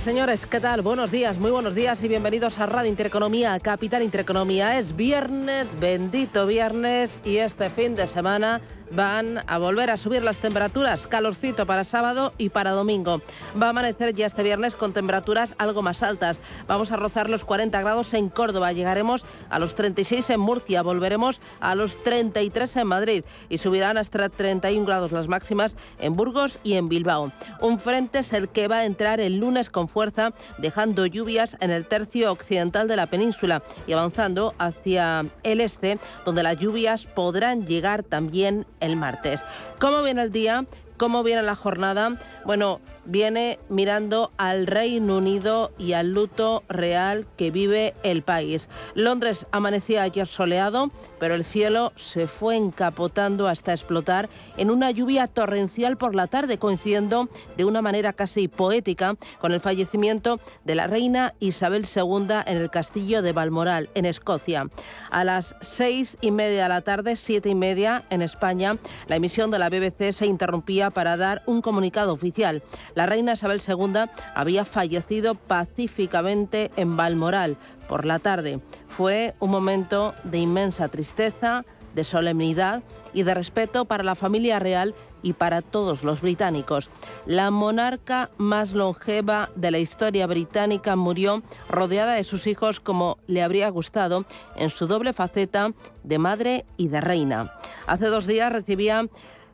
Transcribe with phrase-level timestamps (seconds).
[0.00, 0.80] Señores, ¿qué tal?
[0.80, 4.78] Buenos días, muy buenos días y bienvenidos a Radio Intereconomía, Capital Intereconomía.
[4.78, 10.38] Es viernes, bendito viernes y este fin de semana van a volver a subir las
[10.38, 13.22] temperaturas, calorcito para sábado y para domingo.
[13.60, 16.40] Va a amanecer ya este viernes con temperaturas algo más altas.
[16.66, 21.40] Vamos a rozar los 40 grados en Córdoba, llegaremos a los 36 en Murcia, volveremos
[21.60, 26.74] a los 33 en Madrid y subirán hasta 31 grados las máximas en Burgos y
[26.74, 27.32] en Bilbao.
[27.60, 31.70] Un frente es el que va a entrar el lunes con fuerza, dejando lluvias en
[31.70, 37.66] el tercio occidental de la península y avanzando hacia el este, donde las lluvias podrán
[37.66, 39.44] llegar también el martes.
[39.78, 40.64] ¿Cómo viene el día?
[40.96, 42.18] ¿Cómo viene la jornada?
[42.44, 48.68] Bueno, viene mirando al Reino Unido y al luto real que vive el país.
[48.94, 55.26] Londres amanecía ayer soleado, pero el cielo se fue encapotando hasta explotar en una lluvia
[55.26, 60.86] torrencial por la tarde, coincidiendo de una manera casi poética con el fallecimiento de la
[60.86, 64.68] reina Isabel II en el castillo de Balmoral, en Escocia.
[65.10, 69.50] A las seis y media de la tarde, siete y media en España, la emisión
[69.50, 72.62] de la BBC se interrumpía para dar un comunicado oficial.
[72.94, 77.56] La reina Isabel II había fallecido pacíficamente en Balmoral
[77.88, 78.60] por la tarde.
[78.88, 82.82] Fue un momento de inmensa tristeza, de solemnidad
[83.12, 86.90] y de respeto para la familia real y para todos los británicos.
[87.26, 93.42] La monarca más longeva de la historia británica murió rodeada de sus hijos como le
[93.42, 94.24] habría gustado
[94.56, 95.72] en su doble faceta
[96.04, 97.54] de madre y de reina.
[97.86, 99.08] Hace dos días recibía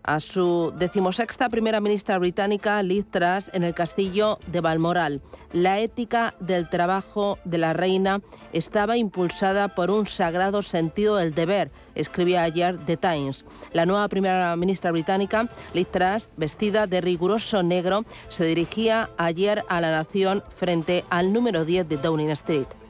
[0.07, 5.21] a su decimosexta primera ministra británica, Liz Truss, en el castillo de Balmoral.
[5.53, 8.21] La ética del trabajo de la reina
[8.53, 13.45] estaba impulsada por un sagrado sentido del deber, escribía ayer The Times.
[13.73, 19.81] La nueva primera ministra británica, Liz Truss, vestida de riguroso negro, se dirigía ayer a
[19.81, 22.86] la nación frente al número 10 de Downing Street.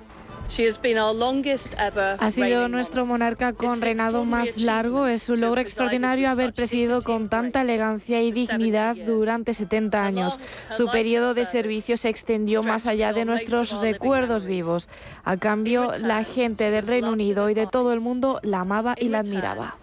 [2.20, 5.06] Ha sido nuestro monarca con reinado más largo.
[5.06, 10.38] Es un logro extraordinario haber presidido con tanta elegancia y dignidad durante 70 años.
[10.70, 14.88] Su periodo de servicio se extendió más allá de nuestros recuerdos vivos.
[15.24, 19.08] A cambio, la gente del Reino Unido y de todo el mundo la amaba y
[19.08, 19.76] la admiraba.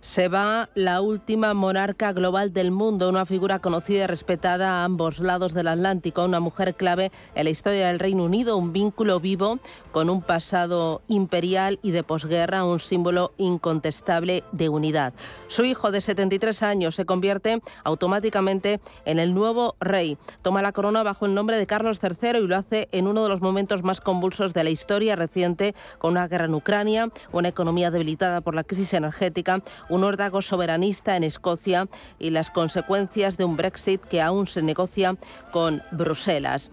[0.00, 5.18] Se va la última monarca global del mundo, una figura conocida y respetada a ambos
[5.18, 9.58] lados del Atlántico, una mujer clave en la historia del Reino Unido, un vínculo vivo
[9.92, 15.14] con un pasado imperial y de posguerra, un símbolo incontestable de unidad.
[15.48, 20.18] Su hijo de 73 años se convierte automáticamente en el nuevo rey.
[20.42, 23.28] Toma la corona bajo el nombre de Carlos III y lo hace en uno de
[23.28, 27.90] los momentos más convulsos de la historia reciente, con una guerra en Ucrania, una economía
[27.90, 31.88] debilitada por la crisis energética, un órdago soberanista en Escocia
[32.18, 35.16] y las consecuencias de un Brexit que aún se negocia
[35.52, 36.70] con Bruselas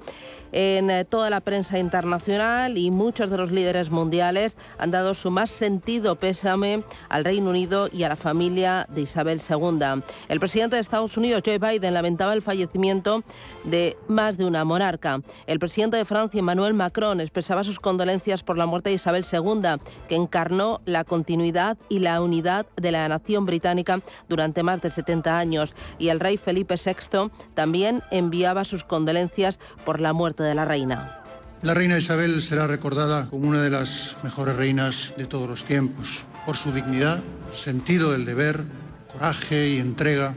[0.54, 5.32] en eh, toda la prensa internacional y muchos de los líderes mundiales han dado su
[5.32, 10.04] más sentido pésame al Reino Unido y a la familia de Isabel II.
[10.30, 13.24] El presidente de Estados Unidos, Joe Biden, lamentaba el fallecimiento
[13.64, 15.22] de más de una monarca.
[15.48, 19.82] El presidente de Francia, Emmanuel Macron, expresaba sus condolencias por la muerte de Isabel II,
[20.08, 25.38] que encarnó la continuidad y la unidad de la nación británica durante más de 70
[25.38, 25.74] años.
[25.98, 31.20] Y el rey Felipe VI también enviaba sus condolencias por la muerte de la reina.
[31.62, 36.26] La reina Isabel será recordada como una de las mejores reinas de todos los tiempos,
[36.46, 37.22] por su dignidad,
[37.52, 38.64] sentido del deber,
[39.12, 40.36] coraje y entrega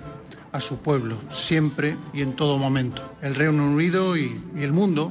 [0.53, 3.17] a su pueblo, siempre y en todo momento.
[3.23, 5.11] El Reino Unido y, y el mundo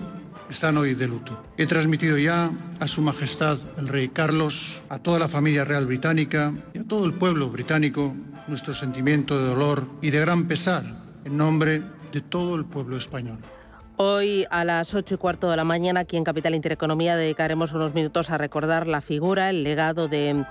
[0.50, 1.44] están hoy de luto.
[1.58, 2.50] He transmitido ya
[2.80, 7.06] a Su Majestad el Rey Carlos, a toda la familia real británica y a todo
[7.06, 8.16] el pueblo británico
[8.48, 10.84] nuestro sentimiento de dolor y de gran pesar
[11.24, 11.82] en nombre
[12.12, 13.40] de todo el pueblo español.
[13.98, 17.94] Hoy a las 8 y cuarto de la mañana aquí en Capital Intereconomía dedicaremos unos
[17.94, 20.44] minutos a recordar la figura, el legado de,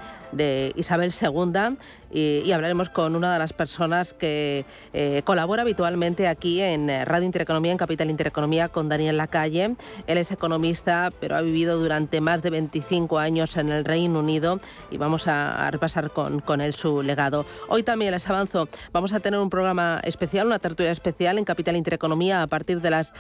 [0.77, 1.77] Isabel II
[2.11, 7.73] y, hablaremos con una de las personas que eh, colabora habitualmente aquí en Radio Intereconomía,
[7.73, 9.75] en Capital Intereconomía, con Daniel Lacalle.
[10.07, 14.61] Él es economista, pero ha vivido durante más de 25 años en el Reino Unido
[14.91, 17.47] y vamos a, repasar con, con él su legado.
[17.69, 21.77] Hoy también les avanzo, vamos a tener un programa especial, una tertulia especial en Capital
[21.77, 23.13] Intereconomía a partir de las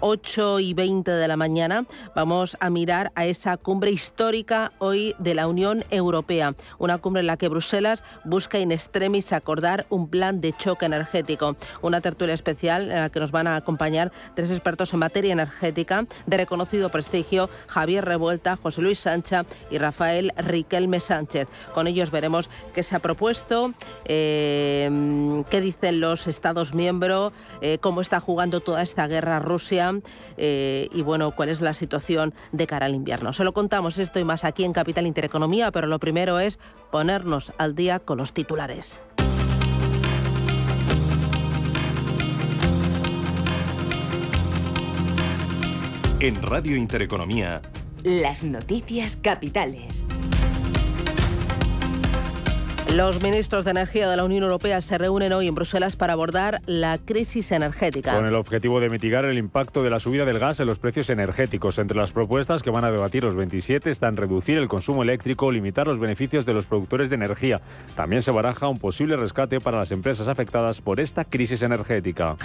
[0.00, 1.86] 8 eh, y 20 de la mañana.
[2.14, 7.26] Vamos a mirar a esa cumbre histórica hoy de la Unión Europea, una cumbre en
[7.26, 11.56] la que Bruselas busca in extremis acordar un plan de choque energético.
[11.82, 16.06] Una tertulia especial en la que nos van a acompañar tres expertos en materia energética
[16.26, 21.48] de reconocido prestigio, Javier Revuelta, José Luis Sancha y Rafael Riquelme Sánchez.
[21.74, 23.72] Con ellos veremos qué se ha propuesto,
[24.04, 29.94] eh, qué dicen los Estados miembros, eh, cómo está jugando toda esta guerra Rusia
[30.36, 33.32] eh, y bueno, cuál es la situación de cara al invierno.
[33.32, 36.58] Se lo contamos esto y más aquí en Capital Intereconomía, pero lo primero es
[36.90, 39.02] ponernos al día con los titulares.
[46.20, 47.60] En Radio Intereconomía.
[48.02, 50.06] Las noticias capitales.
[52.94, 56.60] Los ministros de Energía de la Unión Europea se reúnen hoy en Bruselas para abordar
[56.66, 58.14] la crisis energética.
[58.14, 61.10] Con el objetivo de mitigar el impacto de la subida del gas en los precios
[61.10, 61.80] energéticos.
[61.80, 65.88] Entre las propuestas que van a debatir los 27 están reducir el consumo eléctrico, limitar
[65.88, 67.60] los beneficios de los productores de energía.
[67.96, 72.36] También se baraja un posible rescate para las empresas afectadas por esta crisis energética.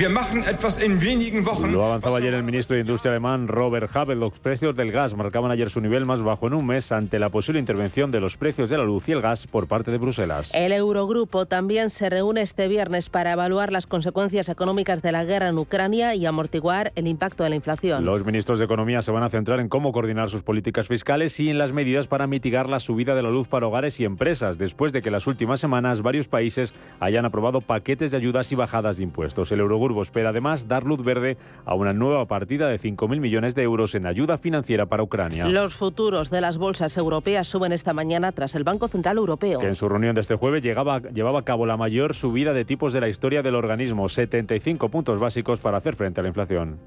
[1.71, 4.17] Lo avanzaba ayer el ministro de Industria alemán Robert Habeck.
[4.17, 7.29] Los precios del gas marcaban ayer su nivel más bajo en un mes ante la
[7.29, 10.38] posible intervención de los precios de la luz y el gas por parte de Bruselas.
[10.53, 15.49] El Eurogrupo también se reúne este viernes para evaluar las consecuencias económicas de la guerra
[15.49, 18.05] en Ucrania y amortiguar el impacto de la inflación.
[18.05, 21.49] Los ministros de Economía se van a centrar en cómo coordinar sus políticas fiscales y
[21.49, 24.93] en las medidas para mitigar la subida de la luz para hogares y empresas, después
[24.93, 29.03] de que las últimas semanas varios países hayan aprobado paquetes de ayudas y bajadas de
[29.03, 29.51] impuestos.
[29.51, 33.63] El Eurogrupo espera además dar luz verde a una nueva partida de 5.000 millones de
[33.63, 35.47] euros en ayuda financiera para Ucrania.
[35.47, 39.59] Los futuros de las bolsas europeas suben esta mañana tras el Banco Central Europeo.
[39.59, 42.63] Que en su reunión de este jueves llegaba, llevaba a cabo la mayor subida de
[42.63, 46.79] tipos de la historia del organismo, 75 puntos básicos para hacer frente a la inflación.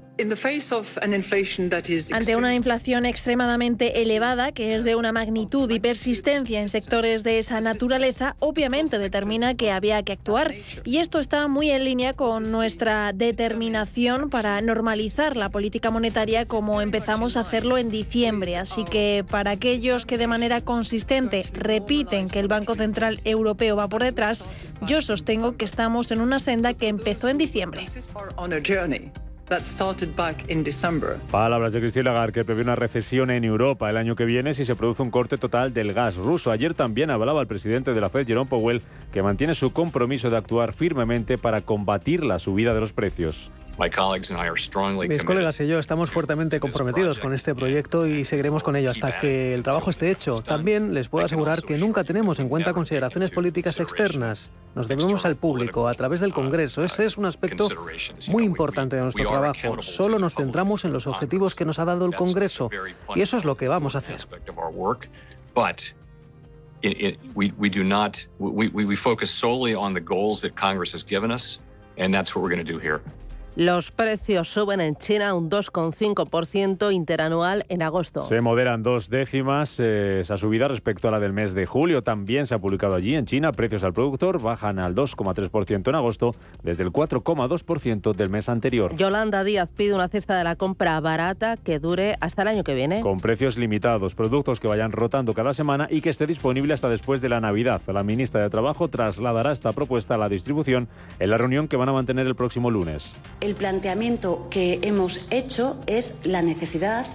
[2.13, 7.39] Ante una inflación extremadamente elevada, que es de una magnitud y persistencia en sectores de
[7.39, 10.55] esa naturaleza, obviamente determina que había que actuar.
[10.85, 16.81] Y esto está muy en línea con nuestra determinación para normalizar la política monetaria como
[16.81, 18.55] empezamos a hacerlo en diciembre.
[18.55, 23.87] Así que para aquellos que de manera consistente repiten que el Banco Central europeo va
[23.87, 24.45] por detrás,
[24.81, 27.85] yo sostengo que estamos en una senda que empezó en diciembre.
[31.29, 34.65] Palabras de Christine Lagarde que prevé una recesión en Europa el año que viene si
[34.65, 36.49] se produce un corte total del gas ruso.
[36.49, 38.81] Ayer también hablaba el presidente de la Fed, Jerome Powell,
[39.11, 43.51] que mantiene su compromiso de actuar firmemente para combatir la subida de los precios.
[45.09, 49.19] Mis colegas y yo estamos fuertemente comprometidos con este proyecto y seguiremos con ello hasta
[49.19, 50.41] que el trabajo esté hecho.
[50.41, 54.51] También les puedo asegurar que nunca tenemos en cuenta consideraciones políticas externas.
[54.75, 56.83] Nos debemos al público a través del uh, Congreso.
[56.83, 57.67] Ese es un aspecto
[58.27, 59.81] muy importante de nuestro trabajo.
[59.81, 62.69] Solo nos centramos en los objetivos que nos ha dado el Congreso
[63.15, 64.17] y eso es lo que vamos a hacer.
[71.97, 73.01] and that's what we're going to do here.
[73.55, 78.21] Los precios suben en China un 2,5% interanual en agosto.
[78.21, 82.01] Se moderan dos décimas eh, esa subida respecto a la del mes de julio.
[82.01, 83.51] También se ha publicado allí en China.
[83.51, 88.95] Precios al productor bajan al 2,3% en agosto desde el 4,2% del mes anterior.
[88.95, 92.73] Yolanda Díaz pide una cesta de la compra barata que dure hasta el año que
[92.73, 93.01] viene.
[93.01, 97.21] Con precios limitados, productos que vayan rotando cada semana y que esté disponible hasta después
[97.21, 97.83] de la Navidad.
[97.85, 100.87] La ministra de Trabajo trasladará esta propuesta a la distribución
[101.19, 105.81] en la reunión que van a mantener el próximo lunes el planteamiento que hemos hecho
[105.85, 107.05] es la necesidad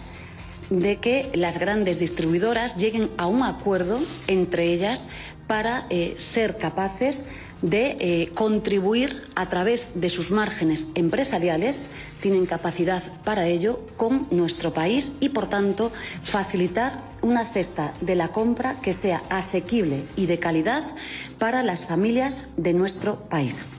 [0.69, 5.09] de que las grandes distribuidoras lleguen a un acuerdo entre ellas
[5.47, 7.29] para eh, ser capaces
[7.63, 11.87] de eh, contribuir a través de sus márgenes empresariales,
[12.21, 15.91] tienen capacidad para ello con nuestro país y, por tanto,
[16.23, 20.85] facilitar una cesta de la compra que sea asequible y de calidad
[21.39, 23.78] para las familias de nuestro país.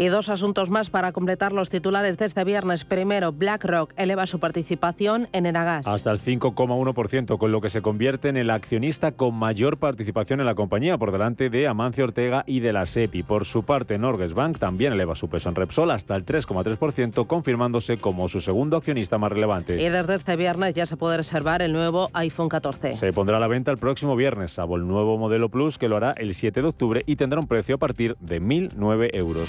[0.00, 2.84] Y dos asuntos más para completar los titulares de este viernes.
[2.84, 5.88] Primero, BlackRock eleva su participación en Enagas.
[5.88, 10.46] Hasta el 5,1%, con lo que se convierte en el accionista con mayor participación en
[10.46, 13.24] la compañía, por delante de Amancio Ortega y de la SEPI.
[13.24, 17.96] Por su parte, Norges Bank también eleva su peso en Repsol hasta el 3,3%, confirmándose
[17.96, 19.82] como su segundo accionista más relevante.
[19.82, 22.94] Y desde este viernes ya se puede reservar el nuevo iPhone 14.
[22.94, 25.96] Se pondrá a la venta el próximo viernes, salvo el nuevo modelo Plus que lo
[25.96, 29.48] hará el 7 de octubre y tendrá un precio a partir de 1.009 euros.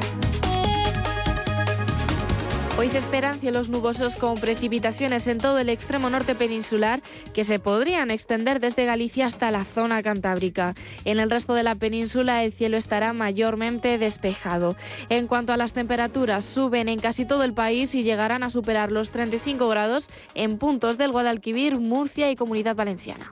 [2.81, 6.99] Hoy se esperan cielos nubosos con precipitaciones en todo el extremo norte peninsular
[7.31, 10.73] que se podrían extender desde Galicia hasta la zona cantábrica.
[11.05, 14.75] En el resto de la península el cielo estará mayormente despejado.
[15.09, 18.91] En cuanto a las temperaturas, suben en casi todo el país y llegarán a superar
[18.91, 23.31] los 35 grados en puntos del Guadalquivir, Murcia y Comunidad Valenciana.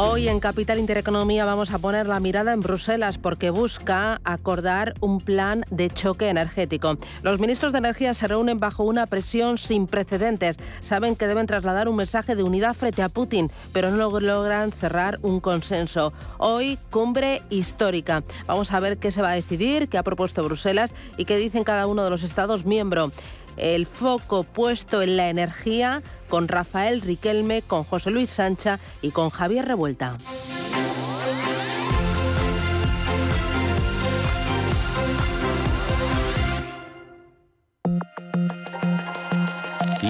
[0.00, 5.18] Hoy en Capital Intereconomía vamos a poner la mirada en Bruselas porque busca acordar un
[5.18, 6.98] plan de choque energético.
[7.22, 10.58] Los ministros de Energía se reúnen bajo una presión sin precedentes.
[10.78, 15.18] Saben que deben trasladar un mensaje de unidad frente a Putin, pero no logran cerrar
[15.22, 16.12] un consenso.
[16.38, 18.22] Hoy, cumbre histórica.
[18.46, 21.64] Vamos a ver qué se va a decidir, qué ha propuesto Bruselas y qué dicen
[21.64, 23.10] cada uno de los Estados miembros
[23.58, 29.30] el foco puesto en la energía con Rafael Riquelme, con José Luis Sancha y con
[29.30, 30.16] Javier Revuelta.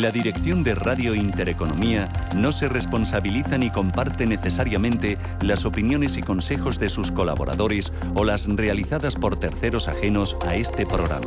[0.01, 6.79] La dirección de Radio Intereconomía no se responsabiliza ni comparte necesariamente las opiniones y consejos
[6.79, 11.27] de sus colaboradores o las realizadas por terceros ajenos a este programa.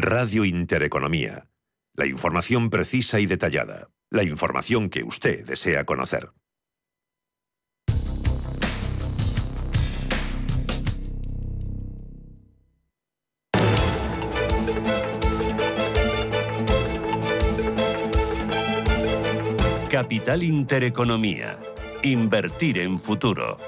[0.00, 1.48] Radio Intereconomía.
[1.96, 3.88] La información precisa y detallada.
[4.10, 6.30] La información que usted desea conocer.
[19.90, 21.58] Capital Intereconomía.
[22.04, 23.67] Invertir en futuro.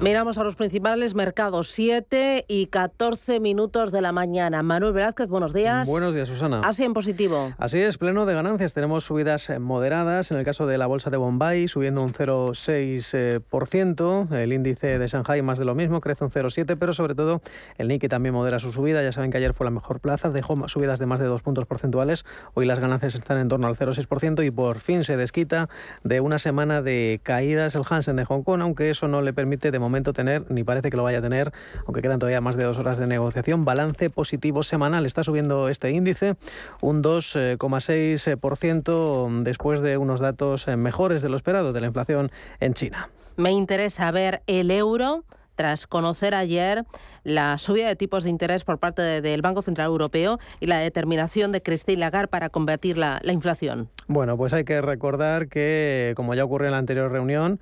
[0.00, 4.62] Miramos a los principales mercados, 7 y 14 minutos de la mañana.
[4.62, 5.86] Manuel Velázquez, buenos días.
[5.86, 6.62] Buenos días, Susana.
[6.64, 7.52] Así en positivo.
[7.58, 8.72] Así es, pleno de ganancias.
[8.72, 10.30] Tenemos subidas moderadas.
[10.30, 14.34] En el caso de la bolsa de Bombay, subiendo un 0,6%.
[14.34, 17.42] El índice de Shanghai, más de lo mismo, crece un 0,7%, pero sobre todo
[17.76, 19.02] el Nikkei también modera su subida.
[19.02, 21.66] Ya saben que ayer fue la mejor plaza, dejó subidas de más de dos puntos
[21.66, 22.24] porcentuales.
[22.54, 25.68] Hoy las ganancias están en torno al 0,6% y por fin se desquita
[26.04, 29.70] de una semana de caídas el Hansen de Hong Kong, aunque eso no le permite
[29.70, 31.52] de momento momento tener, ni parece que lo vaya a tener,
[31.84, 33.64] aunque quedan todavía más de dos horas de negociación.
[33.64, 35.04] Balance positivo semanal.
[35.04, 36.36] Está subiendo este índice
[36.80, 42.30] un 2,6% después de unos datos mejores de lo esperado de la inflación
[42.60, 43.10] en China.
[43.36, 45.24] Me interesa ver el euro
[45.56, 46.84] tras conocer ayer
[47.22, 51.52] la subida de tipos de interés por parte del Banco Central Europeo y la determinación
[51.52, 53.90] de Christine Lagarde para combatir la, la inflación.
[54.06, 57.60] Bueno, pues hay que recordar que, como ya ocurrió en la anterior reunión,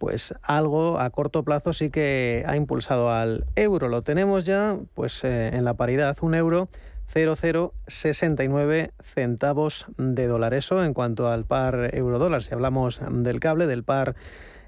[0.00, 3.88] pues algo a corto plazo sí que ha impulsado al euro.
[3.88, 6.70] Lo tenemos ya pues eh, en la paridad, un euro
[7.06, 10.54] 0,069 centavos de dólar.
[10.54, 12.42] Eso en cuanto al par euro-dólar.
[12.42, 14.16] Si hablamos del cable, del par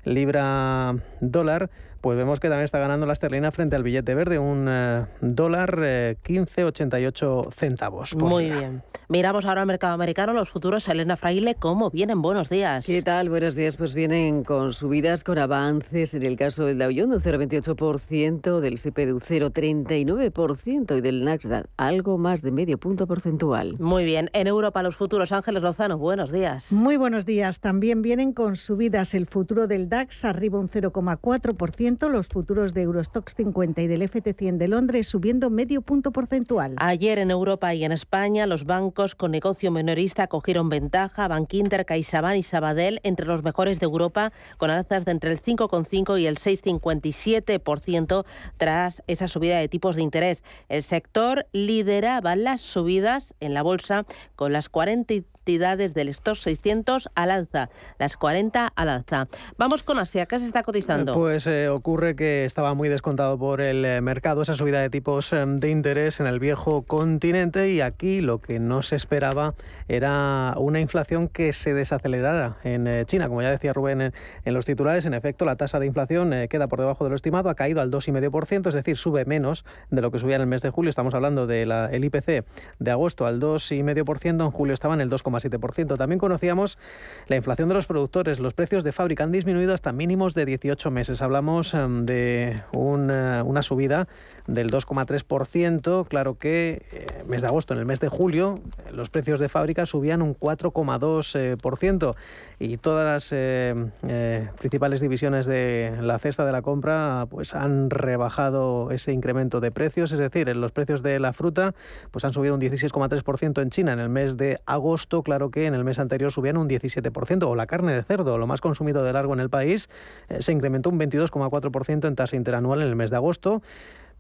[0.05, 1.71] libra-dólar,
[2.03, 5.77] pues vemos que también está ganando la esterlina frente al billete verde, un eh, dólar
[5.77, 8.17] 15,88 eh, centavos.
[8.17, 8.83] Muy bien.
[9.09, 10.89] Miramos ahora al mercado americano, los futuros.
[10.89, 12.21] Elena Fraile, ¿cómo vienen?
[12.21, 12.87] Buenos días.
[12.87, 13.29] ¿Qué tal?
[13.29, 13.77] Buenos días.
[13.77, 18.79] Pues vienen con subidas, con avances en el caso del Dow Jones, un 0,28%, del
[18.81, 23.77] CPD un 0,39% y del Nasdaq algo más de medio punto porcentual.
[23.79, 24.29] Muy bien.
[24.33, 25.31] En Europa, los futuros.
[25.31, 26.73] Ángeles Lozano, buenos días.
[26.73, 27.61] Muy buenos días.
[27.61, 29.15] También vienen con subidas.
[29.15, 34.57] El futuro del DAX arriba un 0,4% los futuros de Eurostox 50 y del FT100
[34.57, 36.75] de Londres subiendo medio punto porcentual.
[36.79, 42.37] Ayer en Europa y en España los bancos con negocio minorista cogieron ventaja, Bankinter, CaixaBank
[42.37, 46.39] y Sabadell entre los mejores de Europa con alzas de entre el 5,5 y el
[46.39, 48.25] 6,57%
[48.57, 50.43] tras esa subida de tipos de interés.
[50.69, 57.11] El sector lideraba las subidas en la bolsa con las 40 entidades del stock 600
[57.17, 57.69] al alza,
[57.99, 59.27] las 40 al alza.
[59.59, 61.15] Vamos con Asia, ¿qué se está cotizando?
[61.15, 65.33] Pues eh, ocurre que estaba muy descontado por el eh, mercado esa subida de tipos
[65.33, 69.55] eh, de interés en el viejo continente y aquí lo que no se esperaba
[69.89, 73.29] era una inflación que se desacelerara en China.
[73.29, 74.13] Como ya decía Rubén
[74.45, 77.51] en, los titulares, en efecto la tasa de inflación queda por debajo de lo estimado,
[77.51, 80.63] ha caído al 2,5%, es decir, sube menos de lo que subía en el mes
[80.63, 80.89] de julio.
[80.89, 82.45] Estamos hablando del IPC
[82.79, 86.79] de agosto al 2,5%, en julio estaba en el 2, también conocíamos
[87.27, 88.41] la inflación de los productores.
[88.41, 91.23] Los precios de fábrica han disminuido hasta mínimos de 18 meses.
[91.23, 94.09] Hablamos em, de una, una subida
[94.47, 96.07] del 2,3%.
[96.09, 98.61] Claro que eh, mes de agosto, en el mes de julio,
[98.93, 102.15] los precios de fábrica subían un 4,2%
[102.59, 108.91] y todas las eh, principales divisiones de la cesta de la compra pues han rebajado
[108.91, 110.13] ese incremento de precios.
[110.13, 111.75] Es decir, los precios de la fruta
[112.11, 115.22] pues han subido un 16,3% en China en el mes de agosto.
[115.23, 118.47] Claro que en el mes anterior subían un 17%, o la carne de cerdo, lo
[118.47, 119.89] más consumido de largo en el país,
[120.29, 123.63] eh, se incrementó un 22,4% en tasa interanual en el mes de agosto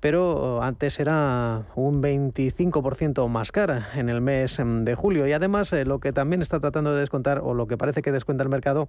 [0.02, 5.28] pero antes era un 25% más cara en el mes em, de julio.
[5.28, 8.10] Y además eh, lo que también está tratando de descontar, o lo que parece que
[8.10, 8.88] descuenta el mercado,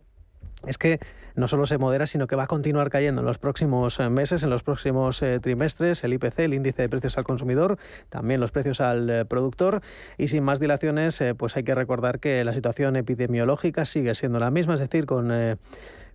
[0.65, 0.99] es que
[1.35, 4.43] no solo se modera, sino que va a continuar cayendo en los próximos eh, meses,
[4.43, 7.77] en los próximos eh, trimestres, el IPC, el índice de precios al consumidor,
[8.09, 9.81] también los precios al eh, productor.
[10.17, 14.51] Y sin más dilaciones, pues hay que recordar que la situación epidemiológica sigue siendo la
[14.51, 15.31] misma, es decir, con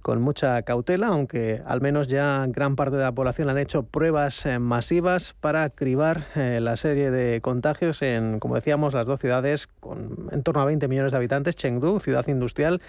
[0.01, 4.47] con mucha cautela, aunque al menos ya gran parte de la población han hecho pruebas
[4.61, 10.43] masivas para cribar la serie de contagios en, como decíamos, las dos ciudades con en
[10.45, 12.81] torno a 20 millones de habitantes, Chengdu, ciudad industrial,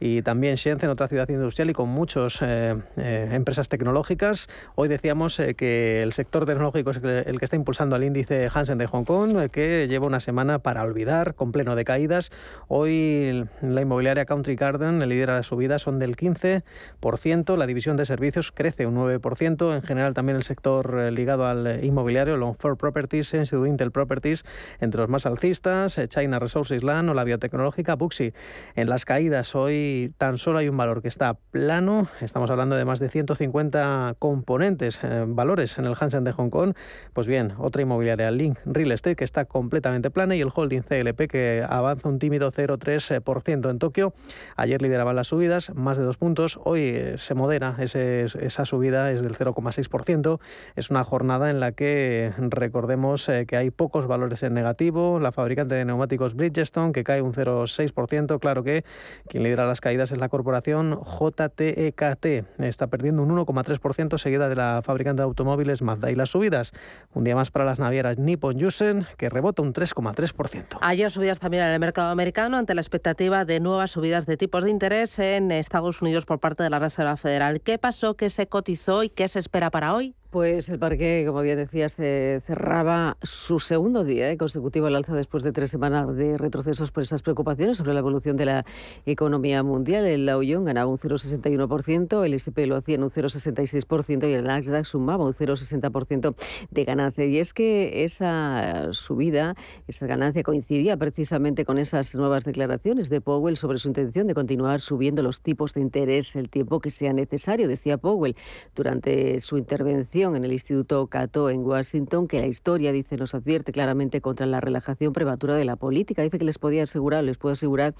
[0.00, 4.48] y también Shenzhen, otra ciudad industrial y con muchas eh, eh, empresas tecnológicas.
[4.76, 8.78] Hoy decíamos eh, que el sector tecnológico es el que está impulsando al índice Hansen
[8.78, 12.30] de Hong Kong, que lleva una semana para olvidar, con pleno de caídas.
[12.68, 18.52] Hoy la inmobiliaria Country Garden lidera las subidas, son del 15%, la división de servicios
[18.52, 24.44] crece un 9%, en general también el sector ligado al inmobiliario, Longford Properties, Intel Properties,
[24.80, 28.32] entre los más alcistas, China Resources Land o la biotecnológica Buxi.
[28.76, 29.87] En las caídas hoy
[30.18, 32.08] tan solo hay un valor que está plano.
[32.20, 36.74] Estamos hablando de más de 150 componentes, eh, valores en el Hansen de Hong Kong.
[37.12, 41.28] Pues bien, otra inmobiliaria, Link Real Estate, que está completamente plana y el holding CLP
[41.28, 44.14] que avanza un tímido 0,3% en Tokio.
[44.56, 46.58] Ayer lideraban las subidas, más de dos puntos.
[46.64, 50.40] Hoy eh, se modera esa subida, es del 0,6%.
[50.76, 55.20] Es una jornada en la que recordemos eh, que hay pocos valores en negativo.
[55.20, 58.38] La fabricante de neumáticos Bridgestone, que cae un 0,6%.
[58.38, 58.84] Claro que
[59.28, 62.24] quien lidera las caídas es la corporación JTEKT.
[62.26, 66.10] E Está perdiendo un 1,3% seguida de la fabricante de automóviles Mazda.
[66.10, 66.72] Y las subidas,
[67.14, 70.78] un día más para las navieras Nippon Yusen, que rebota un 3,3%.
[70.80, 74.64] Ayer subidas también en el mercado americano ante la expectativa de nuevas subidas de tipos
[74.64, 77.60] de interés en Estados Unidos por parte de la Reserva Federal.
[77.60, 78.14] ¿Qué pasó?
[78.14, 80.14] ¿Qué se cotizó y qué se espera para hoy?
[80.30, 85.42] Pues el parque, como bien decías, cerraba su segundo día eh, consecutivo al alza después
[85.42, 88.64] de tres semanas de retrocesos por esas preocupaciones sobre la evolución de la
[89.06, 90.04] economía mundial.
[90.04, 94.44] El Dow Jones ganaba un 0,61%, el S&P lo hacía en un 0,66% y el
[94.44, 96.34] Nasdaq sumaba un 0,60%
[96.72, 97.24] de ganancia.
[97.24, 99.54] Y es que esa subida,
[99.86, 104.82] esa ganancia coincidía precisamente con esas nuevas declaraciones de Powell sobre su intención de continuar
[104.82, 108.36] subiendo los tipos de interés el tiempo que sea necesario, decía Powell
[108.74, 113.70] durante su intervención en el Instituto Cato en Washington, que la historia, dice, nos advierte
[113.70, 116.22] claramente contra la relajación prematura de la política.
[116.22, 117.94] Dice que les podía asegurar, les puedo asegurar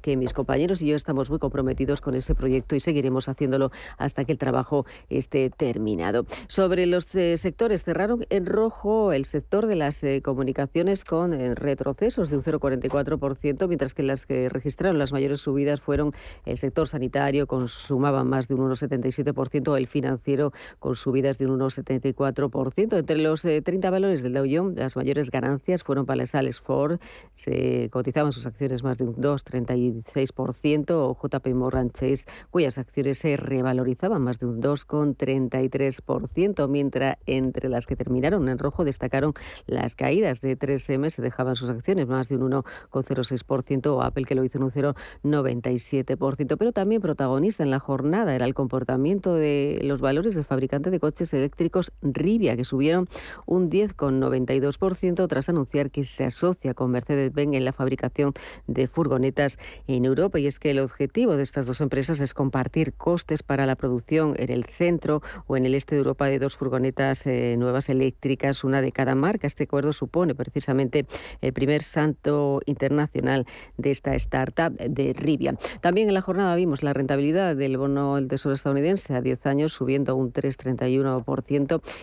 [0.00, 4.24] que mis compañeros y yo estamos muy comprometidos con ese proyecto y seguiremos haciéndolo hasta
[4.24, 6.26] que el trabajo esté terminado.
[6.46, 11.56] Sobre los eh, sectores, cerraron en rojo el sector de las eh, comunicaciones con eh,
[11.56, 16.12] retrocesos de un 0,44%, mientras que las que registraron las mayores subidas fueron
[16.46, 22.98] el sector sanitario, consumaban más de un 1,77%, el financiero con subidas de un 1,74%.
[22.98, 27.00] Entre los 30 eh, valores del Dow Jones, las mayores ganancias fueron para Sales Ford,
[27.32, 33.36] se cotizaban sus acciones más de un 2,36%, o JP Morgan Chase, cuyas acciones se
[33.36, 39.34] revalorizaban más de un 2,33%, mientras entre las que terminaron en rojo destacaron
[39.66, 44.34] las caídas de 3M, se dejaban sus acciones más de un 1,06%, o Apple que
[44.34, 46.56] lo hizo en un 0,97%.
[46.58, 51.00] Pero también protagonista en la jornada era el comportamiento de los valores del fabricante de
[51.00, 53.08] coches eléctricos eléctricos Rivia, que subieron
[53.46, 58.32] un 10,92% tras anunciar que se asocia con Mercedes-Benz en la fabricación
[58.66, 60.38] de furgonetas en Europa.
[60.40, 64.34] Y es que el objetivo de estas dos empresas es compartir costes para la producción
[64.36, 68.64] en el centro o en el este de Europa de dos furgonetas eh, nuevas eléctricas,
[68.64, 69.46] una de cada marca.
[69.46, 71.06] Este acuerdo supone precisamente
[71.40, 75.54] el primer santo internacional de esta startup de Rivia.
[75.80, 79.72] También en la jornada vimos la rentabilidad del bono del Tesoro estadounidense a 10 años
[79.72, 81.43] subiendo un 3,31%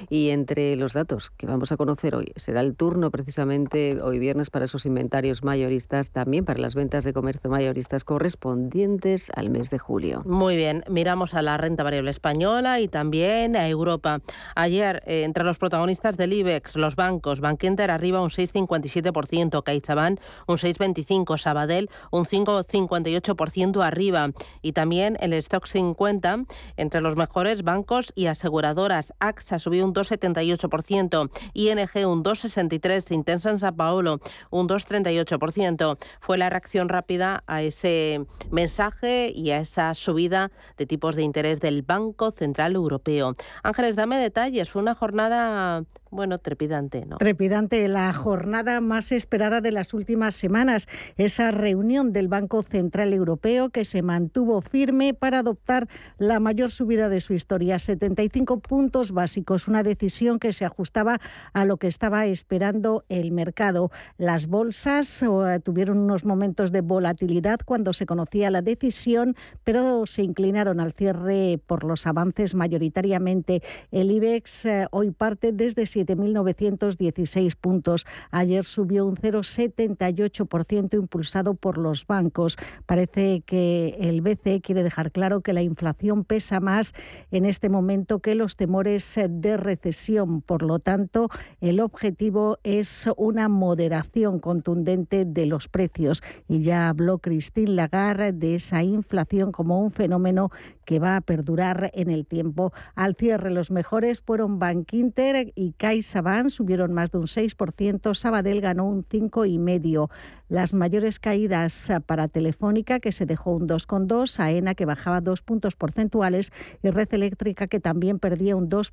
[0.09, 4.49] y entre los datos que vamos a conocer hoy será el turno precisamente hoy viernes
[4.49, 9.79] para esos inventarios mayoristas, también para las ventas de comercio mayoristas correspondientes al mes de
[9.79, 10.23] julio.
[10.25, 14.21] Muy bien, miramos a la renta variable española y también a Europa.
[14.55, 20.57] Ayer, eh, entre los protagonistas del IBEX, los bancos, Bankinter arriba un 6,57%, CaixaBank un
[20.57, 26.45] 6,25%, Sabadell un 5,58% arriba y también el Stock 50
[26.77, 29.13] entre los mejores bancos y aseguradoras.
[29.31, 35.97] AXA subió un 2,78%, ING un 2,63%, Intensa en Sao Paulo un 2,38%.
[36.19, 41.59] Fue la reacción rápida a ese mensaje y a esa subida de tipos de interés
[41.59, 43.33] del Banco Central Europeo.
[43.63, 44.69] Ángeles, dame detalles.
[44.69, 47.17] Fue una jornada bueno, trepidante, ¿no?
[47.17, 50.87] Trepidante, la jornada más esperada de las últimas semanas.
[51.15, 57.07] Esa reunión del Banco Central Europeo que se mantuvo firme para adoptar la mayor subida
[57.07, 61.19] de su historia, 75 puntos básicos, una decisión que se ajustaba
[61.53, 63.91] a lo que estaba esperando el mercado.
[64.17, 70.23] Las bolsas eh, tuvieron unos momentos de volatilidad cuando se conocía la decisión, pero se
[70.23, 73.61] inclinaron al cierre por los avances mayoritariamente.
[73.91, 78.07] El IBEX eh, hoy parte desde 7.916 puntos.
[78.31, 82.57] Ayer subió un 0,78% impulsado por los bancos.
[82.87, 86.93] Parece que el BCE quiere dejar claro que la inflación pesa más
[87.29, 90.41] en este momento que los temores de recesión.
[90.41, 96.23] Por lo tanto, el objetivo es una moderación contundente de los precios.
[96.47, 100.51] Y ya habló Christine Lagarde de esa inflación como un fenómeno
[100.85, 102.73] que va a perdurar en el tiempo.
[102.95, 108.59] Al cierre, los mejores fueron Bank Inter y CaixaBank, subieron más de un 6%, Sabadell
[108.59, 110.09] ganó un 5,5%.
[110.49, 115.77] Las mayores caídas para Telefónica, que se dejó un 2,2%, AENA, que bajaba dos puntos
[115.77, 116.51] porcentuales,
[116.83, 118.91] y Red Eléctrica, que también perdía un 2%,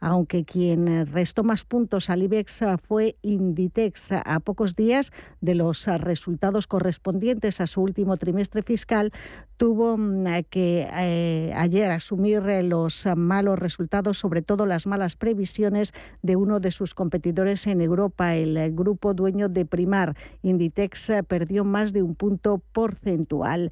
[0.00, 6.66] aunque quien restó más puntos al IBEX fue Inditex a pocos días de los resultados
[6.66, 9.12] correspondientes a su último trimestre fiscal,
[9.56, 16.36] tuvo mm, que eh, ayer asumir los malos resultados, sobre todo las malas previsiones de
[16.36, 21.92] uno de sus competidores en Europa, el grupo dueño de Primar Inditex eh, perdió más
[21.92, 23.70] de un punto porcentual.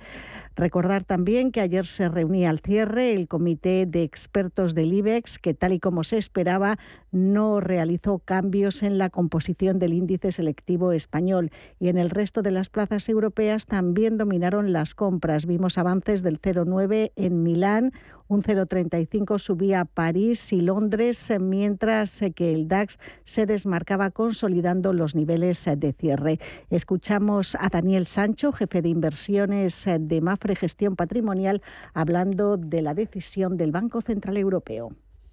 [0.61, 5.55] Recordar también que ayer se reunía al cierre el comité de expertos del IBEX, que
[5.55, 6.79] tal y como se esperaba,
[7.13, 11.51] no realizó cambios en la composición del índice selectivo español.
[11.79, 15.47] Y en el resto de las plazas europeas también dominaron las compras.
[15.47, 17.93] Vimos avances del 0,9 en Milán,
[18.31, 25.69] un 0,35 subía París y Londres, mientras que el DAX se desmarcaba consolidando los niveles
[25.77, 26.39] de cierre.
[26.71, 31.61] Escuchamos a Daniel Sancho, jefe de inversiones de Mafre Gestión Patrimonial,
[31.93, 34.91] hablando de la decisión del Banco Central Europeo.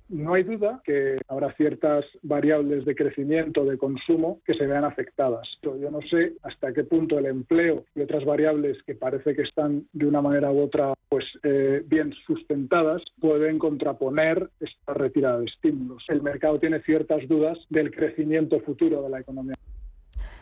[0.09, 5.47] No hay duda que habrá ciertas variables de crecimiento, de consumo, que se vean afectadas.
[5.61, 9.85] Yo no sé hasta qué punto el empleo y otras variables que parece que están
[9.91, 16.03] de una manera u otra pues eh, bien sustentadas pueden contraponer esta retirada de estímulos.
[16.07, 19.55] El mercado tiene ciertas dudas del crecimiento futuro de la economía.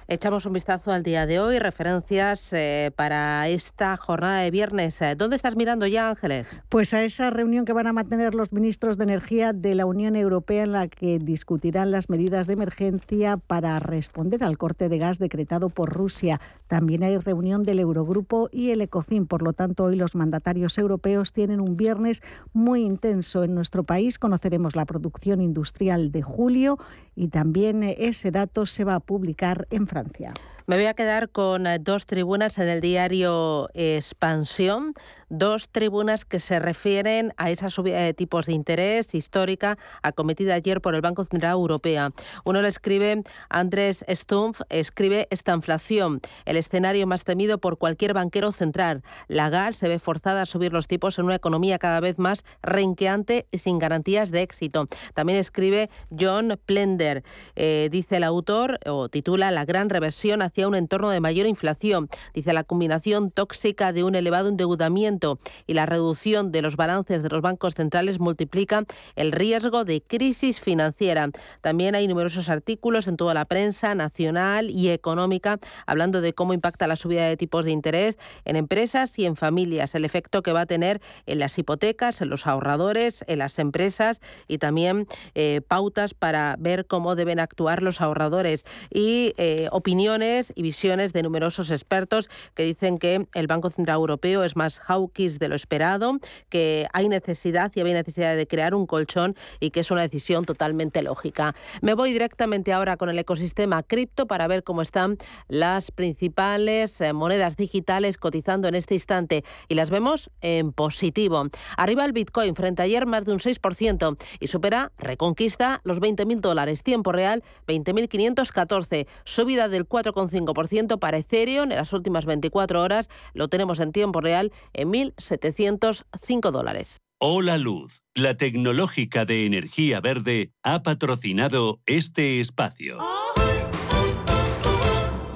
[0.07, 5.01] Echamos un vistazo al día de hoy, referencias eh, para esta jornada de viernes.
[5.01, 6.61] Eh, ¿Dónde estás mirando ya, Ángeles?
[6.69, 10.15] Pues a esa reunión que van a mantener los ministros de Energía de la Unión
[10.15, 15.17] Europea en la que discutirán las medidas de emergencia para responder al corte de gas
[15.17, 16.39] decretado por Rusia.
[16.67, 19.25] También hay reunión del Eurogrupo y el ECOFIN.
[19.25, 22.21] Por lo tanto, hoy los mandatarios europeos tienen un viernes
[22.53, 24.19] muy intenso en nuestro país.
[24.19, 26.77] Conoceremos la producción industrial de julio
[27.15, 29.94] y también eh, ese dato se va a publicar en Francia.
[29.95, 30.41] Francia.
[30.67, 34.93] Me voy a quedar con eh, dos tribunas en el diario Expansión,
[35.29, 40.81] dos tribunas que se refieren a esa subida de tipos de interés histórica acometida ayer
[40.81, 42.13] por el Banco Central Europeo.
[42.45, 48.51] Uno le escribe, Andrés Stumpf, escribe esta inflación, el escenario más temido por cualquier banquero
[48.51, 49.03] central.
[49.27, 52.43] La GAR se ve forzada a subir los tipos en una economía cada vez más
[52.63, 54.87] renqueante y sin garantías de éxito.
[55.13, 57.23] También escribe John Plender,
[57.55, 62.07] eh, dice el autor, o titula La gran reversión hacia un entorno de mayor inflación.
[62.33, 67.29] Dice la combinación tóxica de un elevado endeudamiento y la reducción de los balances de
[67.29, 71.29] los bancos centrales multiplica el riesgo de crisis financiera.
[71.61, 76.87] También hay numerosos artículos en toda la prensa nacional y económica hablando de cómo impacta
[76.87, 80.61] la subida de tipos de interés en empresas y en familias, el efecto que va
[80.61, 86.13] a tener en las hipotecas, en los ahorradores, en las empresas y también eh, pautas
[86.13, 92.29] para ver cómo deben actuar los ahorradores y eh, opiniones y visiones de numerosos expertos
[92.53, 97.09] que dicen que el Banco Central Europeo es más hawkish de lo esperado, que hay
[97.09, 101.55] necesidad y había necesidad de crear un colchón y que es una decisión totalmente lógica.
[101.81, 107.13] Me voy directamente ahora con el ecosistema cripto para ver cómo están las principales eh,
[107.13, 111.47] monedas digitales cotizando en este instante y las vemos en positivo.
[111.77, 116.39] Arriba el Bitcoin frente a ayer más de un 6% y supera, reconquista los 20.000
[116.39, 116.83] dólares.
[116.83, 123.09] Tiempo real 20.514, subida del 4,5 5% para Ethereum en las últimas 24 horas.
[123.33, 126.97] Lo tenemos en tiempo real en 1.705 dólares.
[127.17, 132.99] Hola Luz, la tecnológica de energía verde, ha patrocinado este espacio.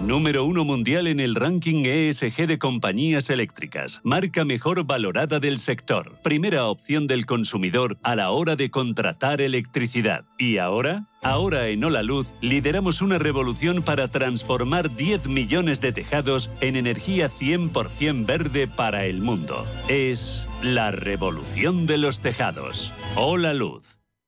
[0.10, 4.02] Número uno mundial en el ranking ESG de compañías eléctricas.
[4.04, 6.20] Marca mejor valorada del sector.
[6.24, 10.26] Primera opción del consumidor a la hora de contratar electricidad.
[10.40, 11.06] ¿Y ahora?
[11.22, 17.30] Ahora en Hola Luz lideramos una revolución para transformar 10 millones de tejados en energía
[17.30, 19.68] 100% verde para el mundo.
[19.90, 22.94] Es la revolución de los tejados.
[23.16, 23.99] Hola Luz.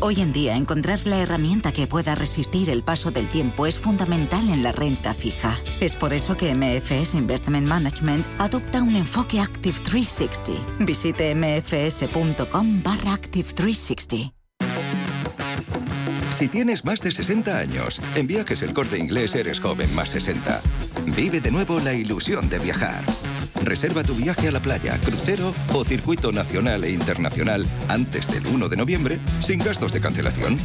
[0.00, 4.48] Hoy en día, encontrar la herramienta que pueda resistir el paso del tiempo es fundamental
[4.48, 5.56] en la renta fija.
[5.80, 10.84] Es por eso que MFS Investment Management adopta un enfoque Active 360.
[10.84, 14.32] Visite mfs.com barra Active 360.
[16.30, 20.60] Si tienes más de 60 años, en viajes el corte inglés eres joven más 60.
[21.14, 23.04] Vive de nuevo la ilusión de viajar.
[23.64, 28.68] Reserva tu viaje a la playa, crucero o circuito nacional e internacional antes del 1
[28.68, 30.56] de noviembre sin gastos de cancelación.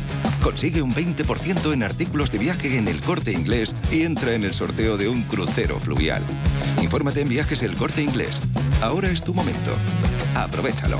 [0.41, 4.53] Consigue un 20% en artículos de viaje en el corte inglés y entra en el
[4.53, 6.23] sorteo de un crucero fluvial.
[6.81, 8.39] Infórmate en viajes el corte inglés.
[8.81, 9.71] Ahora es tu momento.
[10.35, 10.99] Aprovechalo.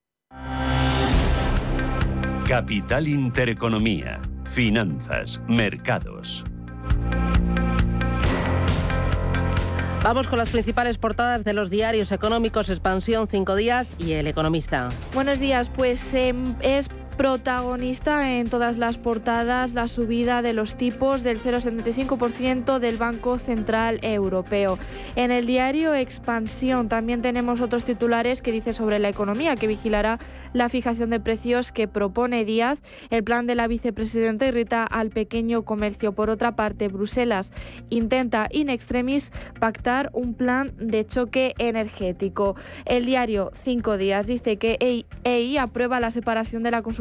[2.51, 4.19] Capital Intereconomía.
[4.43, 5.41] Finanzas.
[5.47, 6.43] Mercados.
[10.03, 14.89] Vamos con las principales portadas de los diarios económicos Expansión, Cinco Días y El Economista.
[15.13, 21.21] Buenos días, pues em, es Protagonista en todas las portadas la subida de los tipos
[21.21, 24.79] del 0,75% del Banco Central Europeo.
[25.15, 30.19] En el diario Expansión también tenemos otros titulares que dice sobre la economía, que vigilará
[30.53, 32.81] la fijación de precios que propone Díaz.
[33.09, 36.13] El plan de la vicepresidenta irrita al pequeño comercio.
[36.13, 37.51] Por otra parte, Bruselas
[37.89, 42.55] intenta in extremis pactar un plan de choque energético.
[42.85, 47.00] El diario Cinco Días dice que EI aprueba la separación de la consulta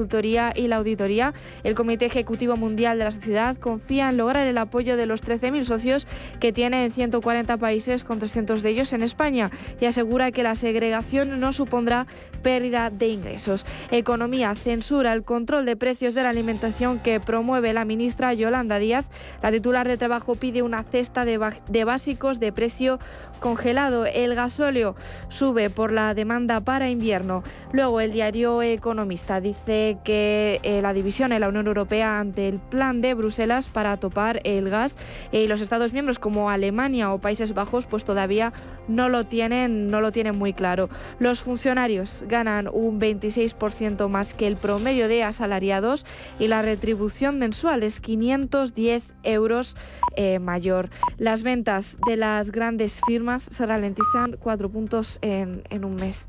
[0.54, 4.96] y la auditoría, el Comité Ejecutivo Mundial de la Sociedad confía en lograr el apoyo
[4.96, 6.06] de los 13.000 socios
[6.40, 10.54] que tiene en 140 países, con 300 de ellos en España, y asegura que la
[10.54, 12.06] segregación no supondrá
[12.42, 13.66] pérdida de ingresos.
[13.90, 19.06] Economía censura el control de precios de la alimentación que promueve la ministra Yolanda Díaz.
[19.42, 22.98] La titular de Trabajo pide una cesta de, de básicos de precio
[23.40, 24.06] congelado.
[24.06, 24.94] El gasóleo
[25.28, 27.42] sube por la demanda para invierno.
[27.72, 32.58] Luego el diario Economista dice que eh, la división en la Unión Europea ante el
[32.58, 34.96] plan de Bruselas para topar el gas
[35.32, 38.52] y los Estados miembros como Alemania o Países Bajos pues todavía
[38.88, 40.88] no lo tienen, no lo tienen muy claro.
[41.18, 46.06] Los funcionarios ganan un 26% más que el promedio de asalariados
[46.38, 49.76] y la retribución mensual es 510 euros
[50.16, 50.90] eh, mayor.
[51.18, 56.28] Las ventas de las grandes firmas se ralentizan cuatro puntos en, en un mes.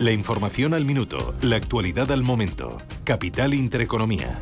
[0.00, 2.76] La información al minuto, la actualidad al momento.
[3.02, 4.40] Capital Intereconomía.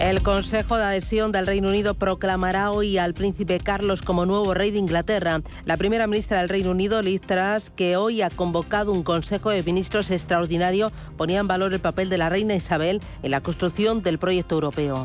[0.00, 4.72] El Consejo de Adhesión del Reino Unido proclamará hoy al príncipe Carlos como nuevo rey
[4.72, 5.40] de Inglaterra.
[5.64, 9.62] La primera ministra del Reino Unido, Liz Truss, que hoy ha convocado un Consejo de
[9.62, 14.18] Ministros extraordinario, ponía en valor el papel de la reina Isabel en la construcción del
[14.18, 15.04] proyecto europeo.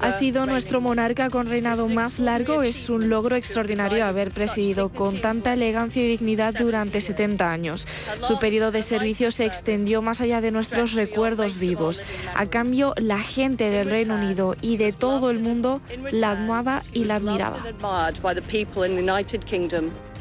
[0.00, 2.62] Ha sido nuestro monarca con reinado más largo.
[2.62, 7.86] Es un logro extraordinario haber presidido con tanta elegancia y dignidad durante 70 años.
[8.20, 12.02] Su periodo de servicio se extendió más allá de nuestros recuerdos vivos.
[12.34, 17.04] A cambio, la gente del Reino Unido y de todo el mundo la amaba y
[17.04, 17.58] la admiraba.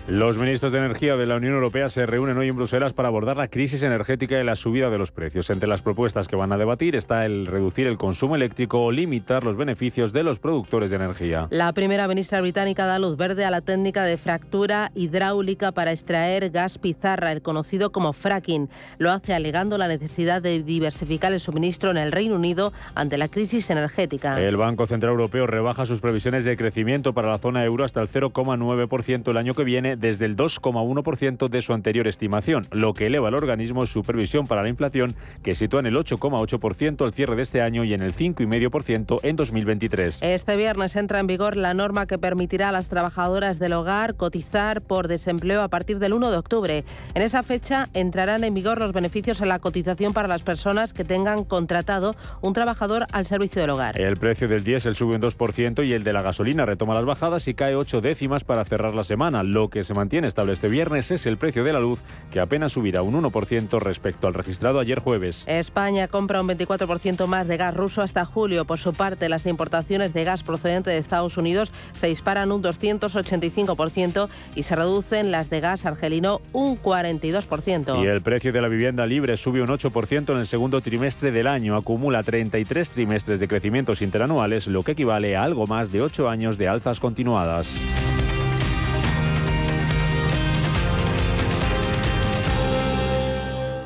[0.07, 3.37] Los ministros de Energía de la Unión Europea se reúnen hoy en Bruselas para abordar
[3.37, 5.51] la crisis energética y la subida de los precios.
[5.51, 9.43] Entre las propuestas que van a debatir está el reducir el consumo eléctrico o limitar
[9.43, 11.47] los beneficios de los productores de energía.
[11.51, 16.49] La primera ministra británica da luz verde a la técnica de fractura hidráulica para extraer
[16.49, 18.69] gas pizarra, el conocido como fracking.
[18.97, 23.27] Lo hace alegando la necesidad de diversificar el suministro en el Reino Unido ante la
[23.27, 24.41] crisis energética.
[24.41, 28.09] El Banco Central Europeo rebaja sus previsiones de crecimiento para la zona euro hasta el
[28.09, 33.29] 0,9% el año que viene desde el 2,1% de su anterior estimación, lo que eleva
[33.29, 37.43] al organismo su previsión para la inflación, que sitúa en el 8,8% al cierre de
[37.43, 40.21] este año y en el 5,5% en 2023.
[40.21, 44.81] Este viernes entra en vigor la norma que permitirá a las trabajadoras del hogar cotizar
[44.81, 46.83] por desempleo a partir del 1 de octubre.
[47.13, 51.03] En esa fecha entrarán en vigor los beneficios en la cotización para las personas que
[51.03, 53.99] tengan contratado un trabajador al servicio del hogar.
[53.99, 57.47] El precio del diésel sube un 2% y el de la gasolina retoma las bajadas
[57.47, 61.11] y cae 8 décimas para cerrar la semana, lo que se mantiene estable este viernes
[61.11, 61.99] es el precio de la luz,
[62.31, 65.43] que apenas subirá un 1% respecto al registrado ayer jueves.
[65.47, 68.65] España compra un 24% más de gas ruso hasta julio.
[68.65, 74.29] Por su parte, las importaciones de gas procedente de Estados Unidos se disparan un 285%
[74.55, 78.03] y se reducen las de gas argelino un 42%.
[78.03, 81.47] Y el precio de la vivienda libre sube un 8% en el segundo trimestre del
[81.47, 81.75] año.
[81.75, 86.57] Acumula 33 trimestres de crecimientos interanuales, lo que equivale a algo más de 8 años
[86.57, 88.10] de alzas continuadas.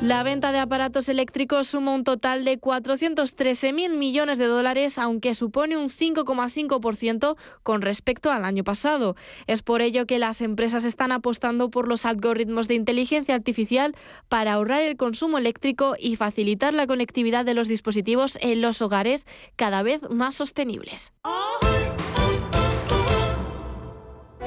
[0.06, 5.76] La venta de aparatos eléctricos suma un total de 413.000 millones de dólares, aunque supone
[5.76, 9.16] un 5,5% con respecto al año pasado.
[9.48, 13.96] Es por ello que las empresas están apostando por los algoritmos de inteligencia artificial
[14.28, 19.26] para ahorrar el consumo eléctrico y facilitar la conectividad de los dispositivos en los hogares
[19.56, 21.12] cada vez más sostenibles.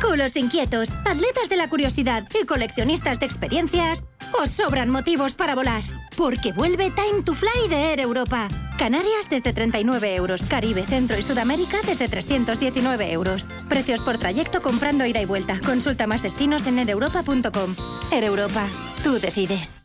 [0.00, 4.04] Culos inquietos, atletas de la curiosidad y coleccionistas de experiencias,
[4.40, 5.82] os sobran motivos para volar.
[6.16, 8.48] Porque vuelve Time to Fly de Air Europa.
[8.78, 13.54] Canarias desde 39 euros, Caribe, Centro y Sudamérica desde 319 euros.
[13.68, 15.58] Precios por trayecto comprando ida y vuelta.
[15.64, 17.74] Consulta más destinos en aereuropa.com.
[18.10, 18.68] Air Europa,
[19.02, 19.84] tú decides.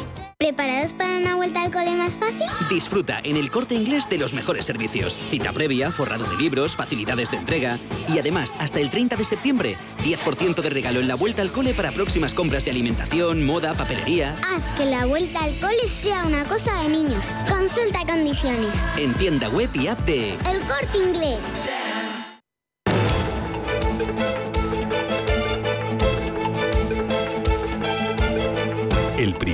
[0.41, 2.47] ¿Preparados para una vuelta al cole más fácil?
[2.67, 5.19] Disfruta en el corte inglés de los mejores servicios.
[5.29, 7.77] Cita previa, forrado de libros, facilidades de entrega.
[8.11, 11.75] Y además, hasta el 30 de septiembre, 10% de regalo en la vuelta al cole
[11.75, 14.35] para próximas compras de alimentación, moda, papelería.
[14.43, 17.23] Haz que la vuelta al cole sea una cosa de niños.
[17.47, 18.73] Consulta condiciones.
[18.97, 21.37] En tienda web y app de El corte inglés.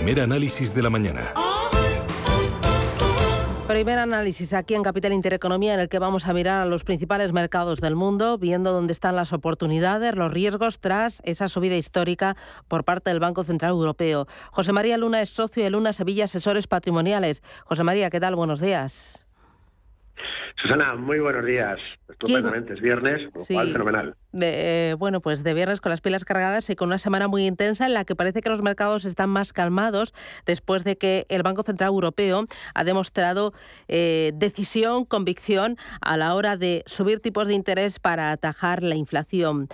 [0.08, 1.34] Primer análisis de la mañana.
[3.68, 7.34] Primer análisis aquí en Capital Intereconomía en el que vamos a mirar a los principales
[7.34, 12.38] mercados del mundo, viendo dónde están las oportunidades, los riesgos tras esa subida histórica
[12.70, 14.28] por parte del Banco Central Europeo.
[14.52, 17.44] José María Luna es socio de Luna Sevilla Asesores Patrimoniales.
[17.66, 18.38] José María, ¿qué tal?
[18.38, 19.27] Buenos días.
[20.60, 21.80] Susana, muy buenos días.
[22.10, 24.16] Estupendamente, es viernes, lo cual fenomenal.
[24.32, 27.86] De, bueno, pues de viernes con las pilas cargadas y con una semana muy intensa
[27.86, 30.16] en la que parece que los mercados están más calmados
[30.48, 33.54] después de que el Banco Central Europeo ha demostrado
[33.88, 39.68] eh, decisión, convicción a la hora de subir tipos de interés para atajar la inflación.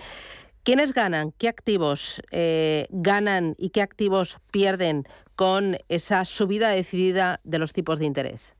[0.64, 1.32] ¿Quiénes ganan?
[1.38, 5.04] ¿Qué activos eh, ganan y qué activos pierden
[5.34, 8.54] con esa subida decidida de los tipos de interés?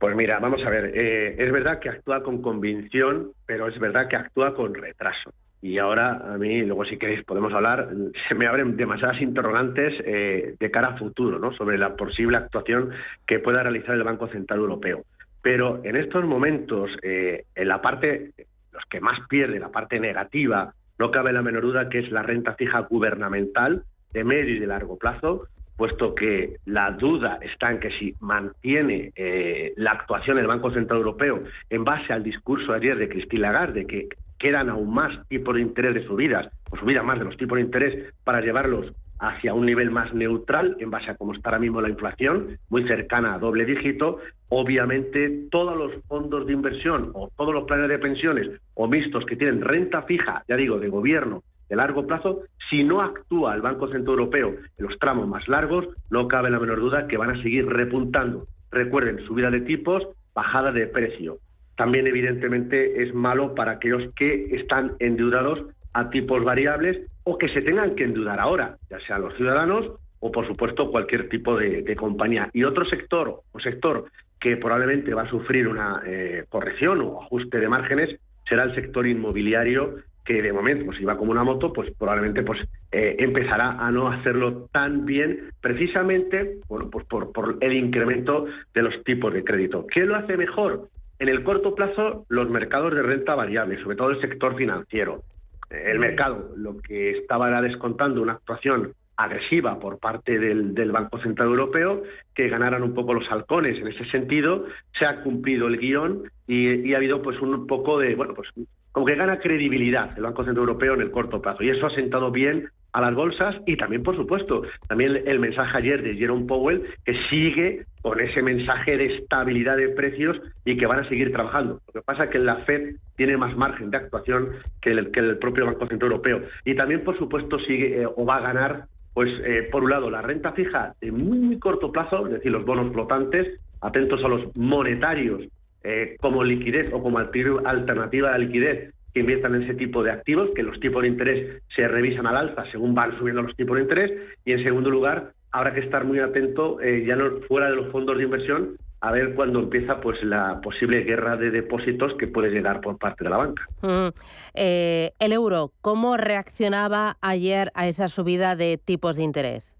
[0.00, 4.08] Pues mira, vamos a ver, eh, es verdad que actúa con convicción, pero es verdad
[4.08, 5.30] que actúa con retraso.
[5.60, 7.90] Y ahora a mí, luego si queréis podemos hablar,
[8.28, 11.52] se me abren demasiadas interrogantes eh, de cara a futuro, ¿no?
[11.52, 12.92] Sobre la posible actuación
[13.26, 15.04] que pueda realizar el Banco Central Europeo.
[15.42, 18.32] Pero en estos momentos, eh, en la parte,
[18.72, 22.22] los que más pierden, la parte negativa, no cabe la menor duda que es la
[22.22, 23.84] renta fija gubernamental
[24.14, 25.46] de medio y de largo plazo,
[25.80, 30.98] puesto que la duda está en que si mantiene eh, la actuación del Banco Central
[30.98, 34.08] Europeo en base al discurso ayer de Christine Lagarde, de que
[34.38, 37.62] quedan aún más tipos de interés de subidas, o subidas más de los tipos de
[37.62, 41.80] interés, para llevarlos hacia un nivel más neutral en base a cómo está ahora mismo
[41.80, 44.18] la inflación, muy cercana a doble dígito,
[44.50, 49.36] obviamente todos los fondos de inversión o todos los planes de pensiones o mixtos que
[49.36, 53.86] tienen renta fija, ya digo, de gobierno de largo plazo, si no actúa el Banco
[53.86, 57.42] Central Europeo en los tramos más largos, no cabe la menor duda que van a
[57.42, 58.46] seguir repuntando.
[58.72, 61.38] Recuerden, subida de tipos, bajada de precio.
[61.76, 67.62] También, evidentemente, es malo para aquellos que están endeudados a tipos variables o que se
[67.62, 72.50] tengan que endeudar ahora, ya sean los ciudadanos o, por supuesto, cualquier tipo de, compañía.
[72.52, 77.58] Y otro sector o sector que probablemente va a sufrir una eh, corrección o ajuste
[77.58, 81.90] de márgenes será el sector inmobiliario que de momento pues iba como una moto, pues
[81.92, 82.60] probablemente pues
[82.92, 88.82] eh, empezará a no hacerlo tan bien, precisamente bueno, pues por, por el incremento de
[88.82, 89.86] los tipos de crédito.
[89.86, 90.88] ¿Qué lo hace mejor?
[91.18, 95.22] En el corto plazo, los mercados de renta variable, sobre todo el sector financiero.
[95.68, 101.48] El mercado, lo que estaba descontando una actuación agresiva por parte del, del, Banco Central
[101.48, 102.02] Europeo,
[102.34, 103.78] que ganaran un poco los halcones.
[103.78, 104.64] En ese sentido,
[104.98, 108.48] se ha cumplido el guion y, y ha habido pues un poco de, bueno, pues
[108.92, 111.62] como que gana credibilidad el Banco Central Europeo en el corto plazo.
[111.62, 115.78] Y eso ha sentado bien a las bolsas y también, por supuesto, también el mensaje
[115.78, 120.86] ayer de Jerome Powell, que sigue con ese mensaje de estabilidad de precios y que
[120.86, 121.80] van a seguir trabajando.
[121.86, 125.20] Lo que pasa es que la Fed tiene más margen de actuación que el, que
[125.20, 126.42] el propio Banco Central Europeo.
[126.64, 130.10] Y también, por supuesto, sigue eh, o va a ganar, pues, eh, por un lado,
[130.10, 134.28] la renta fija de muy, muy corto plazo, es decir, los bonos flotantes, atentos a
[134.28, 135.42] los monetarios
[135.84, 140.50] eh, como liquidez o como alternativa de liquidez que inviertan en ese tipo de activos,
[140.54, 143.82] que los tipos de interés se revisan al alza según van subiendo los tipos de
[143.82, 144.12] interés.
[144.44, 147.90] Y en segundo lugar, habrá que estar muy atento, eh, ya no fuera de los
[147.90, 152.50] fondos de inversión, a ver cuándo empieza pues la posible guerra de depósitos que puede
[152.50, 153.66] llegar por parte de la banca.
[153.82, 154.08] Mm,
[154.54, 159.74] eh, el euro, ¿cómo reaccionaba ayer a esa subida de tipos de interés?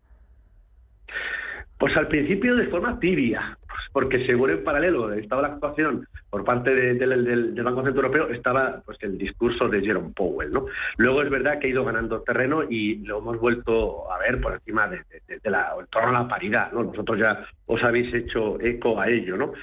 [1.80, 3.56] Pues al principio de forma tibia,
[3.90, 8.98] porque según en paralelo estaba la actuación por parte del, Banco Central Europeo, estaba pues
[9.00, 10.50] el discurso de Jerome Powell.
[10.50, 10.66] ¿no?
[10.98, 14.52] Luego es verdad que ha ido ganando terreno y lo hemos vuelto a ver por
[14.52, 15.00] encima de,
[15.44, 16.70] la, en torno a la paridad.
[16.70, 16.84] ¿no?
[16.84, 19.38] Vosotros ya os habéis hecho eco a ello.
[19.38, 19.54] ¿no?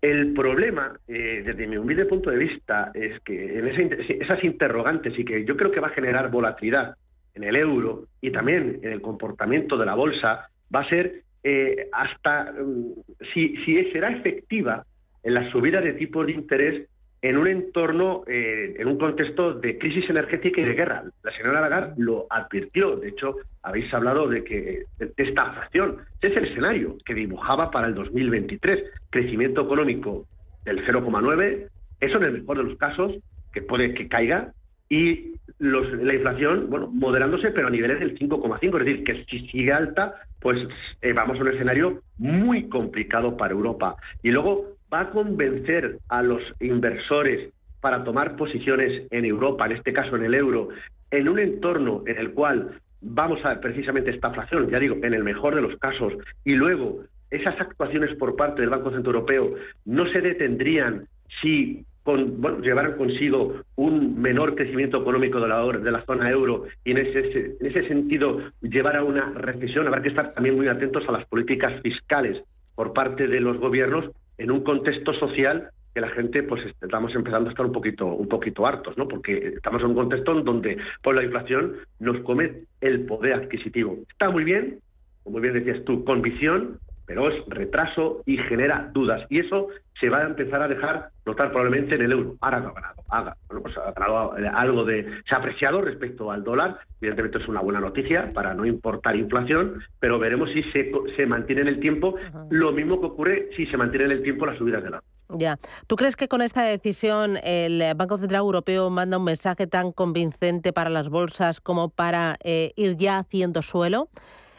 [0.00, 5.26] El problema, eh, desde mi humilde punto de vista, es que en esas interrogantes y
[5.26, 6.96] que yo creo que va a generar volatilidad
[7.34, 11.88] en el euro y también en el comportamiento de la bolsa, va a ser eh,
[11.92, 12.92] hasta mm,
[13.32, 14.84] si, si será efectiva
[15.22, 16.88] en la subida de tipos de interés
[17.22, 21.04] en un entorno, eh, en un contexto de crisis energética y de guerra.
[21.22, 26.34] La señora Lagarde lo advirtió, de hecho, habéis hablado de que de esta inflación, ese
[26.34, 30.26] es el escenario que dibujaba para el 2023, crecimiento económico
[30.64, 31.68] del 0,9,
[32.00, 33.14] eso en el mejor de los casos,
[33.52, 34.52] que puede que caiga,
[34.88, 39.72] y la inflación, bueno, moderándose, pero a niveles del 5,5, es decir, que si sigue
[39.72, 40.58] alta, pues
[41.02, 43.96] eh, vamos a un escenario muy complicado para Europa.
[44.22, 49.92] Y luego va a convencer a los inversores para tomar posiciones en Europa, en este
[49.92, 50.68] caso en el euro,
[51.10, 55.14] en un entorno en el cual vamos a ver precisamente esta inflación, ya digo, en
[55.14, 56.12] el mejor de los casos,
[56.44, 57.00] y luego
[57.30, 59.54] esas actuaciones por parte del Banco Central Europeo
[59.84, 61.06] no se detendrían
[61.40, 66.62] si con, bueno, llevaran consigo un menor crecimiento económico de la, de la zona euro
[66.84, 70.68] y en ese, en ese sentido llevar a una recesión, habrá que estar también muy
[70.68, 72.40] atentos a las políticas fiscales
[72.76, 77.48] por parte de los gobiernos en un contexto social que la gente pues estamos empezando
[77.48, 79.08] a estar un poquito un poquito hartos, ¿no?
[79.08, 83.98] Porque estamos en un contexto en donde por la inflación nos come el poder adquisitivo.
[84.08, 84.78] Está muy bien,
[85.24, 89.26] como bien decías tú, con visión, pero es retraso y genera dudas.
[89.30, 89.68] Y eso
[90.00, 92.36] se va a empezar a dejar notar probablemente en el euro.
[92.40, 96.44] Ahora ha ganado, haga, bueno, pues ha ganado algo de, se ha apreciado respecto al
[96.44, 96.78] dólar.
[97.00, 101.62] Evidentemente es una buena noticia para no importar inflación, pero veremos si se, se mantiene
[101.62, 102.16] en el tiempo
[102.50, 105.58] lo mismo que ocurre si se mantiene en el tiempo las subidas de la ya.
[105.88, 110.72] ¿Tú crees que con esta decisión el Banco Central Europeo manda un mensaje tan convincente
[110.72, 114.08] para las bolsas como para eh, ir ya haciendo suelo?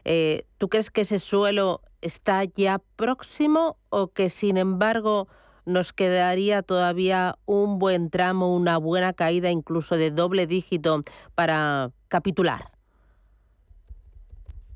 [0.04, 5.28] Eh, ¿Tú crees que ese suelo está ya próximo o que sin embargo
[5.66, 11.02] nos quedaría todavía un buen tramo, una buena caída incluso de doble dígito
[11.36, 12.72] para capitular?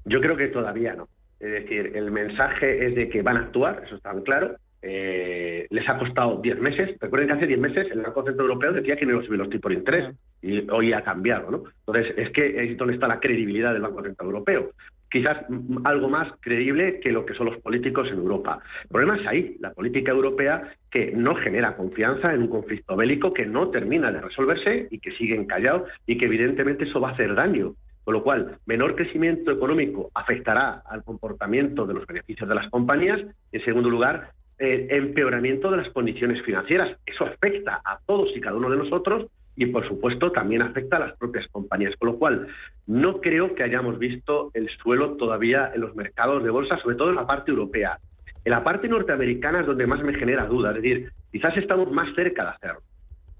[0.05, 1.07] Yo creo que todavía no.
[1.39, 4.57] Es decir, el mensaje es de que van a actuar, eso está claro.
[4.83, 6.97] Eh, les ha costado 10 meses.
[6.99, 9.39] Recuerden que hace 10 meses el Banco Central Europeo decía que no iba a subir
[9.39, 11.51] los tipos de interés y hoy ha cambiado.
[11.51, 11.63] ¿no?
[11.85, 14.71] Entonces, es que es donde está la credibilidad del Banco Central Europeo
[15.11, 15.45] quizás
[15.83, 18.59] algo más creíble que lo que son los políticos en Europa.
[18.83, 23.33] El problema es ahí, la política europea que no genera confianza en un conflicto bélico
[23.33, 27.13] que no termina de resolverse y que siguen callados y que evidentemente eso va a
[27.13, 27.75] hacer daño.
[28.03, 33.21] Con lo cual, menor crecimiento económico afectará al comportamiento de los beneficios de las compañías.
[33.51, 36.97] En segundo lugar, eh, empeoramiento de las condiciones financieras.
[37.05, 39.27] Eso afecta a todos y cada uno de nosotros
[39.61, 41.95] y por supuesto también afecta a las propias compañías.
[41.99, 42.47] Con lo cual,
[42.87, 47.09] no creo que hayamos visto el suelo todavía en los mercados de bolsa, sobre todo
[47.09, 47.99] en la parte europea.
[48.43, 52.07] En la parte norteamericana es donde más me genera duda, es decir, quizás estamos más
[52.15, 52.81] cerca de hacerlo.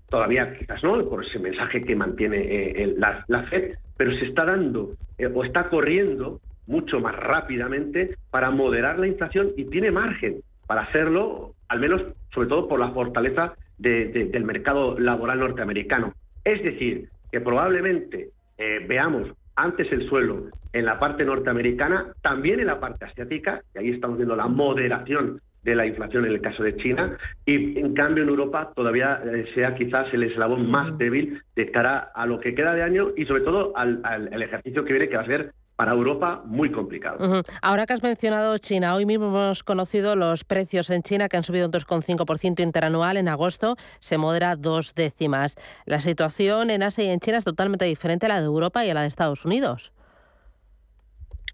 [0.10, 4.92] Todavía quizás no, por ese mensaje que mantiene eh, la, FED, pero se está dando
[5.18, 10.82] eh, o está corriendo mucho más rápidamente para moderar la inflación y tiene margen para
[10.82, 16.14] hacerlo, al menos sobre todo por la fortaleza del mercado laboral norteamericano.
[16.44, 22.68] Es decir, que probablemente eh, veamos antes el suelo en la parte norteamericana, también en
[22.68, 26.64] la parte asiática, y ahí estamos viendo la moderación de la inflación en el caso
[26.64, 31.42] de China, y en cambio en Europa todavía eh, sea quizás el eslabón más débil
[31.56, 34.94] de cara a lo que queda de año y sobre todo al, al ejercicio que
[34.94, 35.52] viene, que va a ser
[35.82, 37.44] para Europa muy complicado.
[37.60, 41.44] Ahora que has mencionado China, hoy mismo hemos conocido los precios en China que han
[41.44, 45.56] subido un 2,5% interanual en agosto, se modera dos décimas.
[45.86, 48.92] La situación en Asia y en China es totalmente diferente a la de Europa y
[48.92, 49.92] a la de Estados Unidos.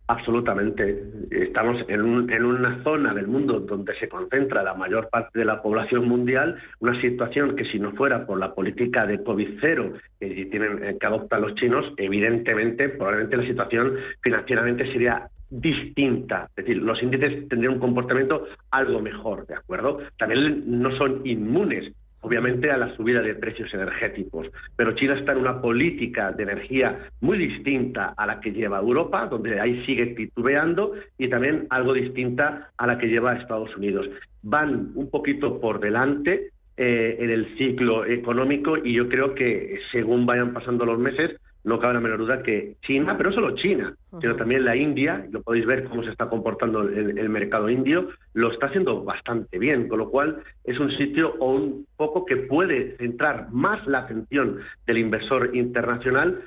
[0.09, 1.03] Absolutamente.
[1.31, 6.07] Estamos en, una zona del mundo donde se concentra la mayor parte de la población
[6.07, 10.97] mundial, una situación que si no fuera por la política de COVID cero que tienen
[10.97, 16.47] que adoptar los chinos, evidentemente, probablemente la situación financieramente sería distinta.
[16.55, 19.99] Es decir, los índices tendrían un comportamiento algo mejor, ¿de acuerdo?
[20.17, 24.47] También no son inmunes obviamente a la subida de precios energéticos.
[24.75, 29.27] Pero China está en una política de energía muy distinta a la que lleva Europa,
[29.27, 34.09] donde ahí sigue titubeando, y también algo distinta a la que lleva Estados Unidos.
[34.43, 40.27] Van un poquito por delante eh, en el ciclo económico y yo creo que según
[40.27, 43.93] vayan pasando los meses, no cabe la menor duda que China, pero no solo China,
[44.21, 48.07] sino también la India, lo podéis ver cómo se está comportando el, el, mercado indio,
[48.33, 52.37] lo está haciendo bastante bien, con lo cual es un sitio o un poco que
[52.37, 56.41] puede centrar más la atención del inversor internacional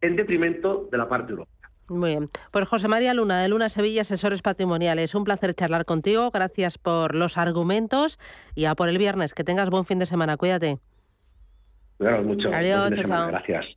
[0.00, 1.54] en detrimento de la parte europea.
[1.88, 2.28] Muy bien.
[2.50, 5.14] Pues José María Luna, de Luna Sevilla, Asesores Patrimoniales.
[5.14, 6.32] Un placer charlar contigo.
[6.32, 8.18] Gracias por los argumentos
[8.56, 9.32] y a por el viernes.
[9.32, 10.36] Que tengas buen fin de semana.
[10.36, 10.78] Cuídate.
[11.98, 12.52] Claro, mucho.
[12.52, 13.28] Adiós, chao.
[13.28, 13.76] Gracias.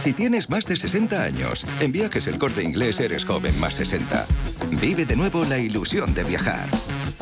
[0.00, 4.24] Si tienes más de 60 años, en Viajes El Corte Inglés eres joven más 60.
[4.80, 6.66] Vive de nuevo la ilusión de viajar.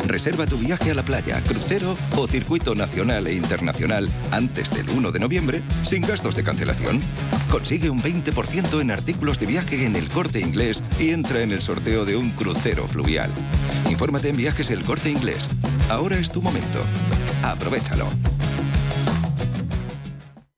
[0.07, 5.11] Reserva tu viaje a la playa, crucero o circuito nacional e internacional antes del 1
[5.11, 7.01] de noviembre sin gastos de cancelación.
[7.51, 11.61] Consigue un 20% en artículos de viaje en el corte inglés y entra en el
[11.61, 13.33] sorteo de un crucero fluvial.
[13.91, 15.49] Infórmate en Viajes El Corte Inglés.
[15.89, 16.79] Ahora es tu momento.
[17.43, 18.07] Aprovechalo.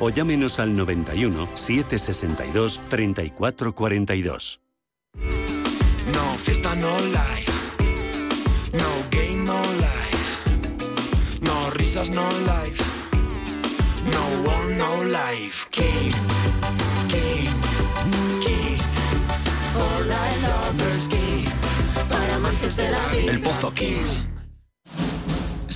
[0.00, 4.60] o llámenos al 91 762 3442.
[5.14, 7.52] No fiesta, no life.
[8.72, 11.40] No game, no life.
[11.40, 12.82] No risas, no life.
[14.10, 15.66] No war, no life.
[15.70, 16.12] King,
[17.08, 17.48] king,
[18.40, 18.78] king.
[19.72, 21.44] For life lovers, king.
[22.08, 23.32] Para amantes de la vida.
[23.32, 24.29] El Pozo King.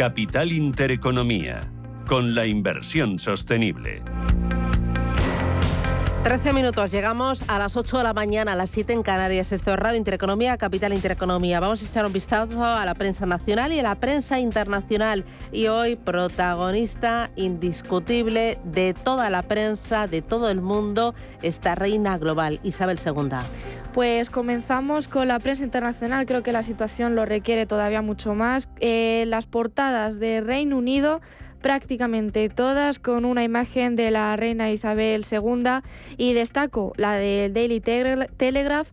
[0.00, 1.60] Capital Intereconomía,
[2.06, 4.02] con la inversión sostenible.
[6.22, 9.52] 13 minutos, llegamos a las 8 de la mañana, a las 7 en Canarias.
[9.52, 11.60] Esto es Radio Intereconomía, Capital Intereconomía.
[11.60, 15.26] Vamos a echar un vistazo a la prensa nacional y a la prensa internacional.
[15.52, 22.58] Y hoy, protagonista indiscutible de toda la prensa, de todo el mundo, esta reina global,
[22.62, 23.36] Isabel II.
[23.92, 28.68] Pues comenzamos con la prensa internacional, creo que la situación lo requiere todavía mucho más.
[28.78, 31.20] Eh, las portadas de Reino Unido
[31.60, 35.82] prácticamente todas con una imagen de la reina Isabel II
[36.16, 38.90] y destaco la del Daily Telegraph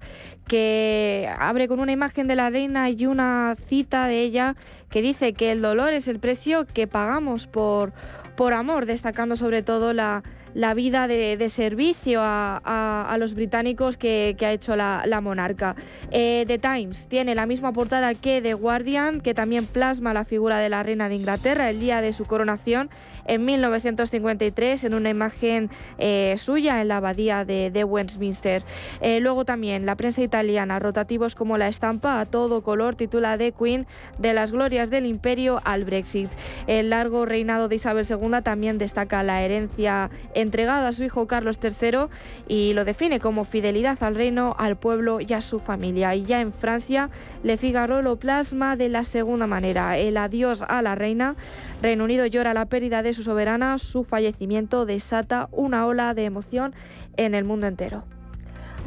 [0.47, 4.55] que abre con una imagen de la reina y una cita de ella
[4.89, 7.93] que dice que el dolor es el precio que pagamos por,
[8.35, 10.23] por amor, destacando sobre todo la,
[10.53, 15.75] la vida de, servicio a, los británicos que, ha hecho la, monarca.
[16.11, 20.59] Eh, The Times tiene la misma portada que The Guardian, que también plasma la figura
[20.59, 22.89] de la reina de Inglaterra el día de su coronación
[23.27, 28.63] en 1953 en una imagen eh, suya en la abadía de, Westminster.
[29.01, 33.51] Eh, luego también la prensa italiana, rotativos como la estampa a todo color, titula The
[33.51, 33.85] Queen
[34.17, 36.29] de las glorias del imperio al Brexit.
[36.65, 41.59] El largo reinado de Isabel II también destaca la herencia entregada a su hijo Carlos
[41.61, 42.07] III
[42.47, 46.15] y lo define como fidelidad al reino, al pueblo y a su familia.
[46.15, 47.09] Y ya en Francia,
[47.43, 49.97] Le Figaro lo plasma de la segunda manera.
[49.97, 51.35] El adiós a la reina.
[51.81, 56.75] Reino Unido llora la pérdida de su soberana, su fallecimiento desata una ola de emoción
[57.17, 58.03] en el mundo entero.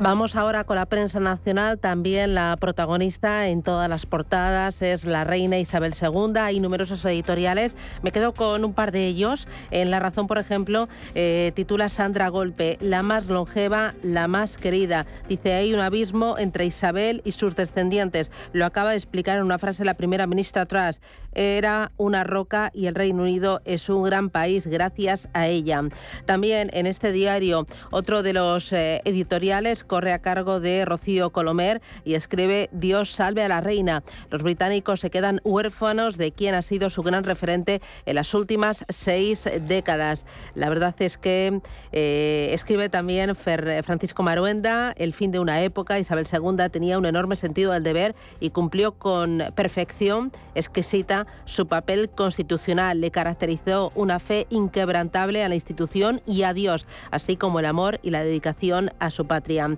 [0.02, 1.78] Vamos ahora con la prensa nacional.
[1.78, 6.38] También la protagonista en todas las portadas es la reina Isabel II.
[6.40, 7.76] Hay numerosos editoriales.
[8.02, 9.46] Me quedo con un par de ellos.
[9.70, 15.04] En La Razón, por ejemplo, eh, titula Sandra Golpe, la más longeva, la más querida.
[15.28, 18.30] Dice, hay un abismo entre Isabel y sus descendientes.
[18.54, 21.02] Lo acaba de explicar en una frase la primera ministra Truss.
[21.32, 25.82] Era una roca y el Reino Unido es un gran país gracias a ella.
[26.26, 31.80] También en este diario, otro de los eh, editoriales corre a cargo de Rocío Colomer
[32.04, 34.02] y escribe Dios salve a la reina.
[34.30, 38.84] Los británicos se quedan huérfanos de quien ha sido su gran referente en las últimas
[38.88, 40.26] seis décadas.
[40.54, 41.60] La verdad es que
[41.92, 45.98] eh, escribe también Francisco Maruenda, el fin de una época.
[45.98, 52.10] Isabel II tenía un enorme sentido del deber y cumplió con perfección exquisita su papel
[52.10, 53.00] constitucional.
[53.00, 58.00] Le caracterizó una fe inquebrantable a la institución y a Dios, así como el amor
[58.02, 59.68] y la dedicación a su patria.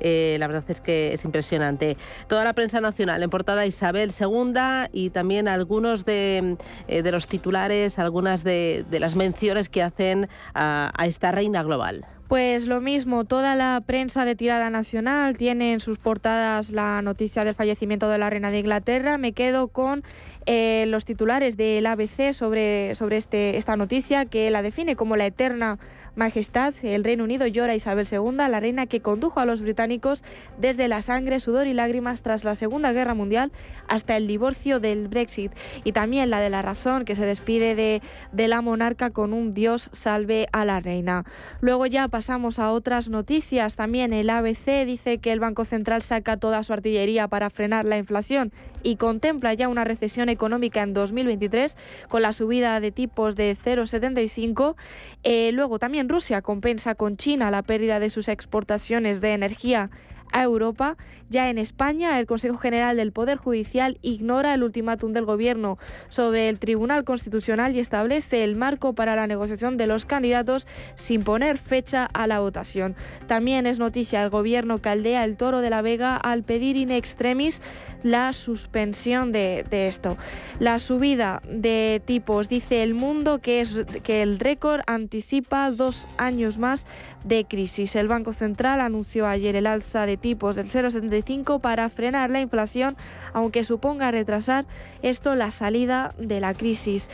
[0.00, 1.96] Eh, la verdad es que es impresionante.
[2.28, 6.56] Toda la prensa nacional en portada Isabel II y también algunos de,
[6.88, 12.06] eh, los titulares, algunas de, las menciones que hacen a esta reina global.
[12.32, 17.42] Pues lo mismo, toda la prensa de tirada nacional tiene en sus portadas la noticia
[17.42, 19.18] del fallecimiento de la reina de Inglaterra.
[19.18, 20.02] Me quedo con
[20.46, 25.26] eh, los titulares del ABC sobre, sobre este, esta noticia que la define como la
[25.26, 25.78] eterna
[26.14, 26.74] majestad.
[26.82, 30.22] El Reino Unido llora a Isabel II, la reina que condujo a los británicos
[30.58, 33.52] desde la sangre, sudor y lágrimas tras la Segunda Guerra Mundial
[33.88, 35.52] hasta el divorcio del Brexit.
[35.84, 38.02] Y también la de la razón que se despide de,
[38.32, 41.24] de la monarca con un Dios salve a la reina.
[41.60, 43.76] Luego ya pasamos a otras noticias.
[43.76, 47.98] También el ABC dice que el Banco Central saca toda su artillería para frenar la
[47.98, 48.52] inflación
[48.82, 51.76] y contempla ya una recesión económica en 2023
[52.08, 54.76] con la subida de tipos de 0,75.
[55.22, 59.90] Eh, luego también Rusia compensa con China la pérdida de sus exportaciones de energía
[60.32, 60.96] a Europa.
[61.30, 65.78] Ya en España, el Consejo General del Poder Judicial ignora el ultimátum del Gobierno
[66.08, 71.22] sobre el Tribunal Constitucional y establece el marco para la negociación de los candidatos sin
[71.22, 72.96] poner fecha a la votación.
[73.26, 77.62] También es noticia el Gobierno caldea el Toro de la Vega al pedir in extremis
[78.02, 80.16] la suspensión de, de esto.
[80.58, 86.58] La subida de tipos, dice el mundo, que, es, que el récord anticipa dos años
[86.58, 86.86] más
[87.24, 87.94] de crisis.
[87.96, 92.96] El Banco Central anunció ayer el alza de tipos del 0,75 para frenar la inflación,
[93.34, 94.64] aunque suponga retrasar
[95.02, 97.10] esto la salida de la crisis.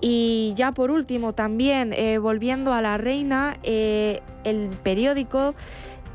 [0.00, 5.54] Y ya por último, también eh, volviendo a la reina, eh, el periódico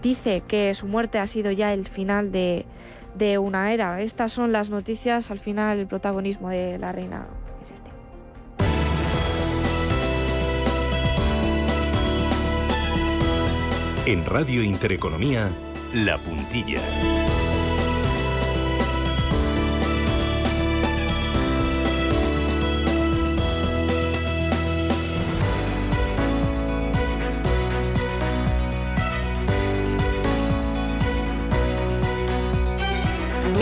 [0.01, 2.65] dice que su muerte ha sido ya el final de,
[3.15, 4.01] de una era.
[4.01, 7.27] Estas son las noticias, al final el protagonismo de la reina
[7.61, 7.89] es este.
[14.11, 15.49] En Radio Intereconomía,
[15.93, 17.16] La Puntilla.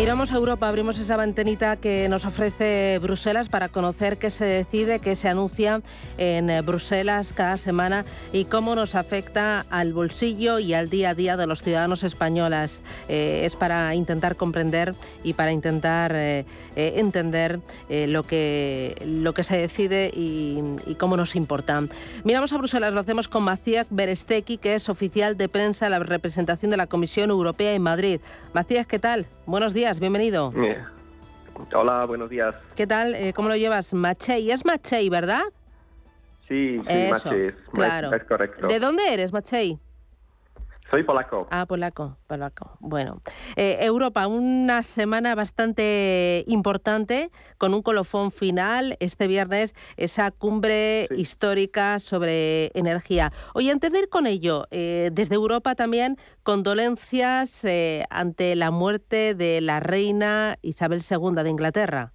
[0.05, 4.99] Miramos a Europa, abrimos esa ventanita que nos ofrece Bruselas para conocer qué se decide,
[4.99, 5.81] qué se anuncia
[6.19, 11.37] en Bruselas cada semana y cómo nos afecta al bolsillo y al día a día
[11.37, 12.83] de los ciudadanos españoles.
[13.09, 14.93] Eh, es para intentar comprender
[15.23, 16.45] y para intentar eh,
[16.75, 20.61] eh, entender lo, que, lo que se decide y,
[20.99, 21.79] cómo nos importa.
[22.23, 25.99] Miramos a Bruselas, lo hacemos con Macías Beresteki, que es oficial de prensa en la
[25.99, 28.19] representación de la Comisión Europea en Madrid.
[28.53, 29.25] Macías, ¿qué tal?
[29.45, 30.51] Buenos días bienvenido.
[31.73, 32.55] Hola, buenos días.
[32.75, 33.13] ¿Qué tal?
[33.13, 33.93] Eh, ¿Cómo lo llevas?
[33.93, 35.43] Machei, es Machei, ¿verdad?
[36.47, 38.13] Sí, sí, Machei, claro.
[38.13, 38.67] es correcto.
[38.67, 39.79] ¿De dónde eres, Machei?
[40.89, 41.47] Soy polaco.
[41.49, 42.77] Ah, polaco, polaco.
[42.79, 43.21] Bueno,
[43.55, 51.99] eh, Europa, una semana bastante importante con un colofón final este viernes, esa cumbre histórica
[51.99, 53.31] sobre energía.
[53.55, 59.33] Oye, antes de ir con ello, eh, desde Europa también condolencias eh, ante la muerte
[59.33, 62.11] de la reina Isabel II de Inglaterra.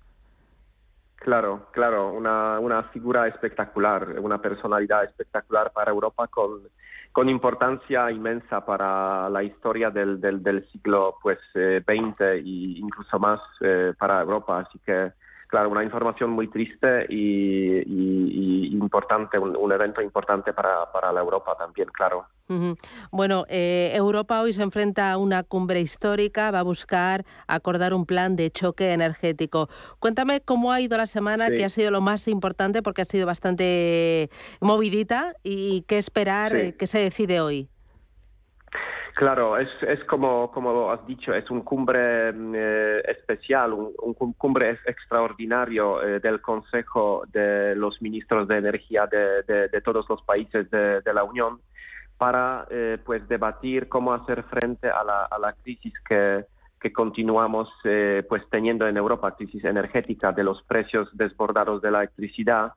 [1.16, 6.62] Claro, claro, una, una figura espectacular, una personalidad espectacular para Europa con
[7.12, 13.18] con importancia inmensa para la historia del, del, del siglo pues eh, XX e incluso
[13.18, 14.60] más eh, para Europa.
[14.60, 15.12] Así que
[15.50, 17.82] claro, una información muy triste y,
[18.72, 22.26] importante, un, evento importante para, para, la Europa también, claro.
[23.12, 28.06] Bueno, eh, Europa hoy se enfrenta a una cumbre histórica, va a buscar acordar un
[28.06, 29.68] plan de choque energético.
[29.98, 33.26] Cuéntame cómo ha ido la semana, que ha sido lo más importante, porque ha sido
[33.26, 34.30] bastante
[34.60, 37.68] movidita, y qué esperar, que se decide hoy.
[39.14, 44.78] Claro, es, es como, como has dicho, es un cumbre mm, eh, especial, un, cumbre
[44.86, 51.02] extraordinario eh, del Consejo de los Ministros de Energía de, de, todos los países de,
[51.12, 51.60] la Unión
[52.18, 56.44] para eh, pues debatir cómo hacer frente a la, a la crisis que,
[56.80, 57.68] que continuamos
[58.28, 62.72] pues teniendo en Europa, crisis energética de los precios desbordados de la electricidad,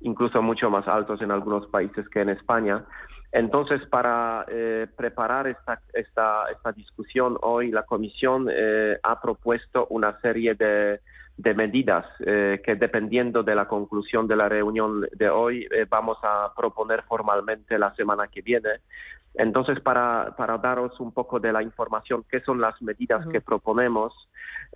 [0.00, 2.84] incluso mucho más altos en algunos países que en España.
[3.34, 10.20] Entonces, para eh, preparar esta, esta, esta, discusión hoy, la Comisión eh, ha propuesto una
[10.20, 11.00] serie de,
[11.36, 16.52] de medidas eh, que, dependiendo de la conclusión de la reunión de hoy, vamos a
[16.56, 18.68] proponer formalmente la semana que viene.
[19.34, 24.12] Entonces, para, para daros un poco de la información, qué son las medidas que proponemos,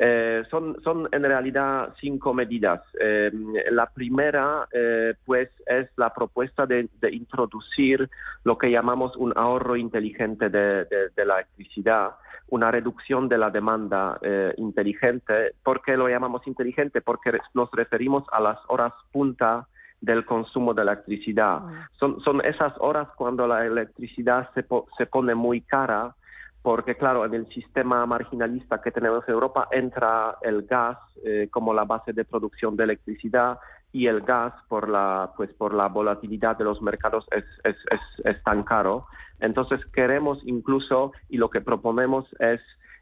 [0.01, 2.83] eh, son, son en realidad cinco medidas.
[3.01, 3.31] Eh,
[3.71, 8.09] la primera, eh, pues, es la propuesta de, introducir
[8.45, 12.13] lo que llamamos un ahorro inteligente de, de la electricidad,
[12.49, 14.19] una reducción de la demanda
[14.57, 15.53] inteligente.
[15.63, 17.01] ¿Por qué lo llamamos inteligente?
[17.01, 19.67] Porque nos referimos a las horas punta
[20.01, 21.61] del consumo de electricidad.
[21.63, 21.89] Ah.
[21.99, 24.65] Son, son esas horas cuando la electricidad se,
[24.97, 26.15] se pone muy cara,
[26.63, 31.73] porque claro, en el sistema marginalista que tenemos en Europa entra el gas eh, como
[31.73, 33.59] la base de producción de electricidad
[33.93, 38.01] y el gas por la pues por la volatilidad de los mercados es, es, es,
[38.25, 39.07] es tan caro.
[39.41, 42.61] Entonces queremos incluso y lo que proponemos es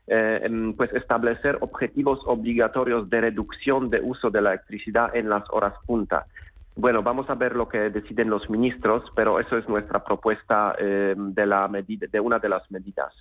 [0.09, 5.43] eh, em, pues establecer objetivos obligatorios de reducción de uso de la electricidad en las
[5.51, 6.27] horas punta.
[6.77, 11.15] Bueno, vamos a ver lo que deciden los ministros, pero eso es nuestra propuesta eh,
[11.17, 13.15] de, la medida, de una de las medidas.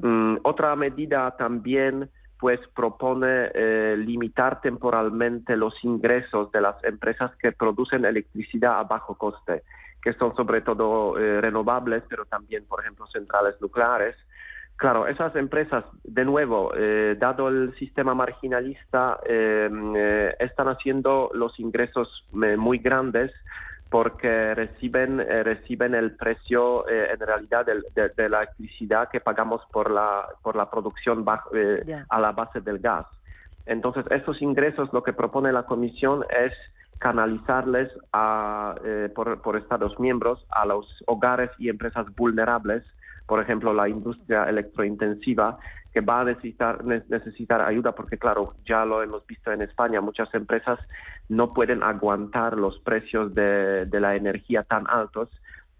[0.00, 7.52] Mm, otra medida también pues propone eh, limitar temporalmente los ingresos de las empresas que
[7.52, 9.62] producen electricidad a bajo coste,
[10.02, 14.16] que son sobre todo eh, renovables, pero también, por ejemplo, centrales nucleares,
[14.76, 21.58] Claro, esas empresas, de nuevo, eh, dado el sistema marginalista, eh, eh, están haciendo los
[21.58, 23.32] ingresos muy grandes
[23.88, 30.56] porque reciben, reciben el precio en realidad de, la electricidad que pagamos por la, por
[30.56, 31.24] la producción
[32.08, 33.06] a la base del gas.
[33.64, 36.52] Entonces, esos ingresos lo que propone la Comisión es
[36.98, 38.74] canalizarles a,
[39.14, 42.82] por, por Estados miembros a los hogares y empresas vulnerables
[43.26, 45.58] por ejemplo, la industria electrointensiva,
[45.92, 50.32] que va a necesitar, necesitar ayuda porque, claro, ya lo hemos visto en España, muchas
[50.34, 50.78] empresas
[51.28, 55.30] no pueden aguantar los precios de, la energía tan altos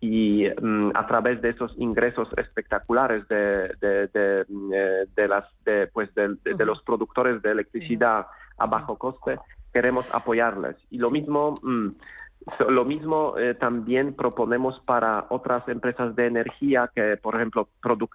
[0.00, 5.44] y mm, a través de esos ingresos espectaculares de, de, eh, las,
[5.92, 8.26] pues de, los productores de electricidad
[8.56, 9.38] a bajo coste,
[9.72, 10.76] queremos apoyarles.
[10.90, 11.54] Y lo mismo...
[11.62, 11.90] Mm,
[12.68, 17.68] lo mismo eh, también proponemos para otras empresas de energía que, por ejemplo,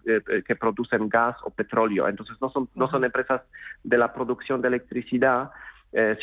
[0.06, 2.08] eh, eh, que producen gas o petróleo.
[2.08, 3.42] Entonces, no son, no son empresas
[3.84, 5.52] de la producción de electricidad,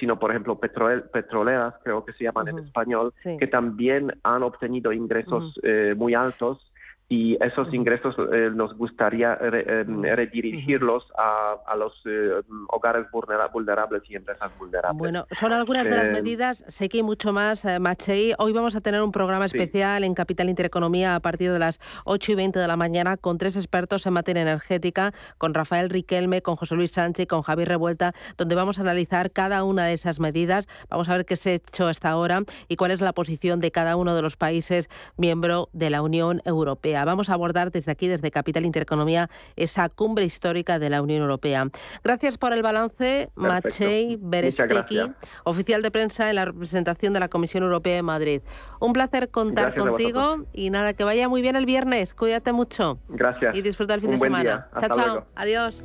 [0.00, 5.60] sino, por ejemplo, petroleras, creo que se llaman en español, que también han obtenido ingresos
[5.94, 6.72] muy altos
[7.10, 14.52] y esos ingresos eh, nos gustaría em, redirigirlos a, los eh, hogares vulnerables y empresas
[14.58, 14.98] vulnerables.
[14.98, 18.34] Bueno, son algunas de las eh, medidas, sé que hay mucho más, Machei.
[18.38, 22.32] Hoy vamos a tener un programa especial en Capital Intereconomía a partir de las 8
[22.32, 26.56] y 20 de la mañana con tres expertos en materia energética, con Rafael Riquelme, con
[26.56, 30.20] José Luis Sánchez y con Javier Revuelta, donde vamos a analizar cada una de esas
[30.20, 30.68] medidas.
[30.90, 33.70] Vamos a ver qué se ha hecho hasta ahora y cuál es la posición de
[33.70, 36.97] cada uno de los países miembro de la Unión Europea.
[37.04, 41.68] Vamos a abordar desde aquí, desde Capital Intereconomía, esa cumbre histórica de la Unión Europea.
[42.04, 45.00] Gracias por el balance, Machei Beresteki,
[45.44, 48.42] oficial de prensa en la representación de la Comisión Europea en Madrid.
[48.80, 52.14] Un placer contar contigo y nada, que vaya muy bien el viernes.
[52.14, 52.94] Cuídate mucho.
[53.08, 53.54] Gracias.
[53.54, 54.68] Y disfruta el fin de semana.
[54.80, 55.26] Chao, chao.
[55.34, 55.84] Adiós.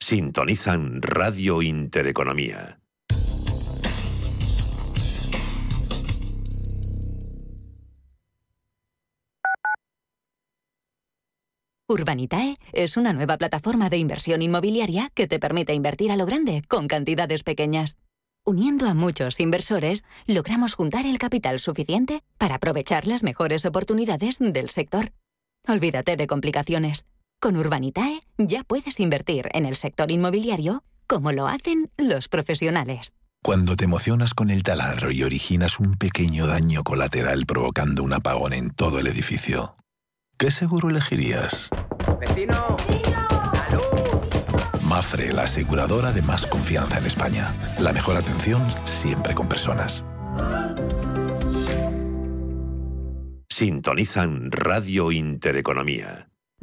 [0.00, 2.78] Sintonizan Radio Intereconomía.
[11.88, 16.62] Urbanitae es una nueva plataforma de inversión inmobiliaria que te permite invertir a lo grande
[16.68, 17.96] con cantidades pequeñas.
[18.44, 24.68] Uniendo a muchos inversores, logramos juntar el capital suficiente para aprovechar las mejores oportunidades del
[24.68, 25.12] sector.
[25.66, 27.06] Olvídate de complicaciones.
[27.44, 33.12] Con Urbanitae ya puedes invertir en el sector inmobiliario como lo hacen los profesionales.
[33.42, 38.54] Cuando te emocionas con el taladro y originas un pequeño daño colateral provocando un apagón
[38.54, 39.76] en todo el edificio,
[40.38, 41.68] ¿qué seguro elegirías?
[42.18, 42.78] ¡Vecino!
[44.88, 47.54] Mafre, la aseguradora de más confianza en España.
[47.78, 50.02] La mejor atención siempre con personas.
[53.50, 56.30] Sintonizan Radio Intereconomía.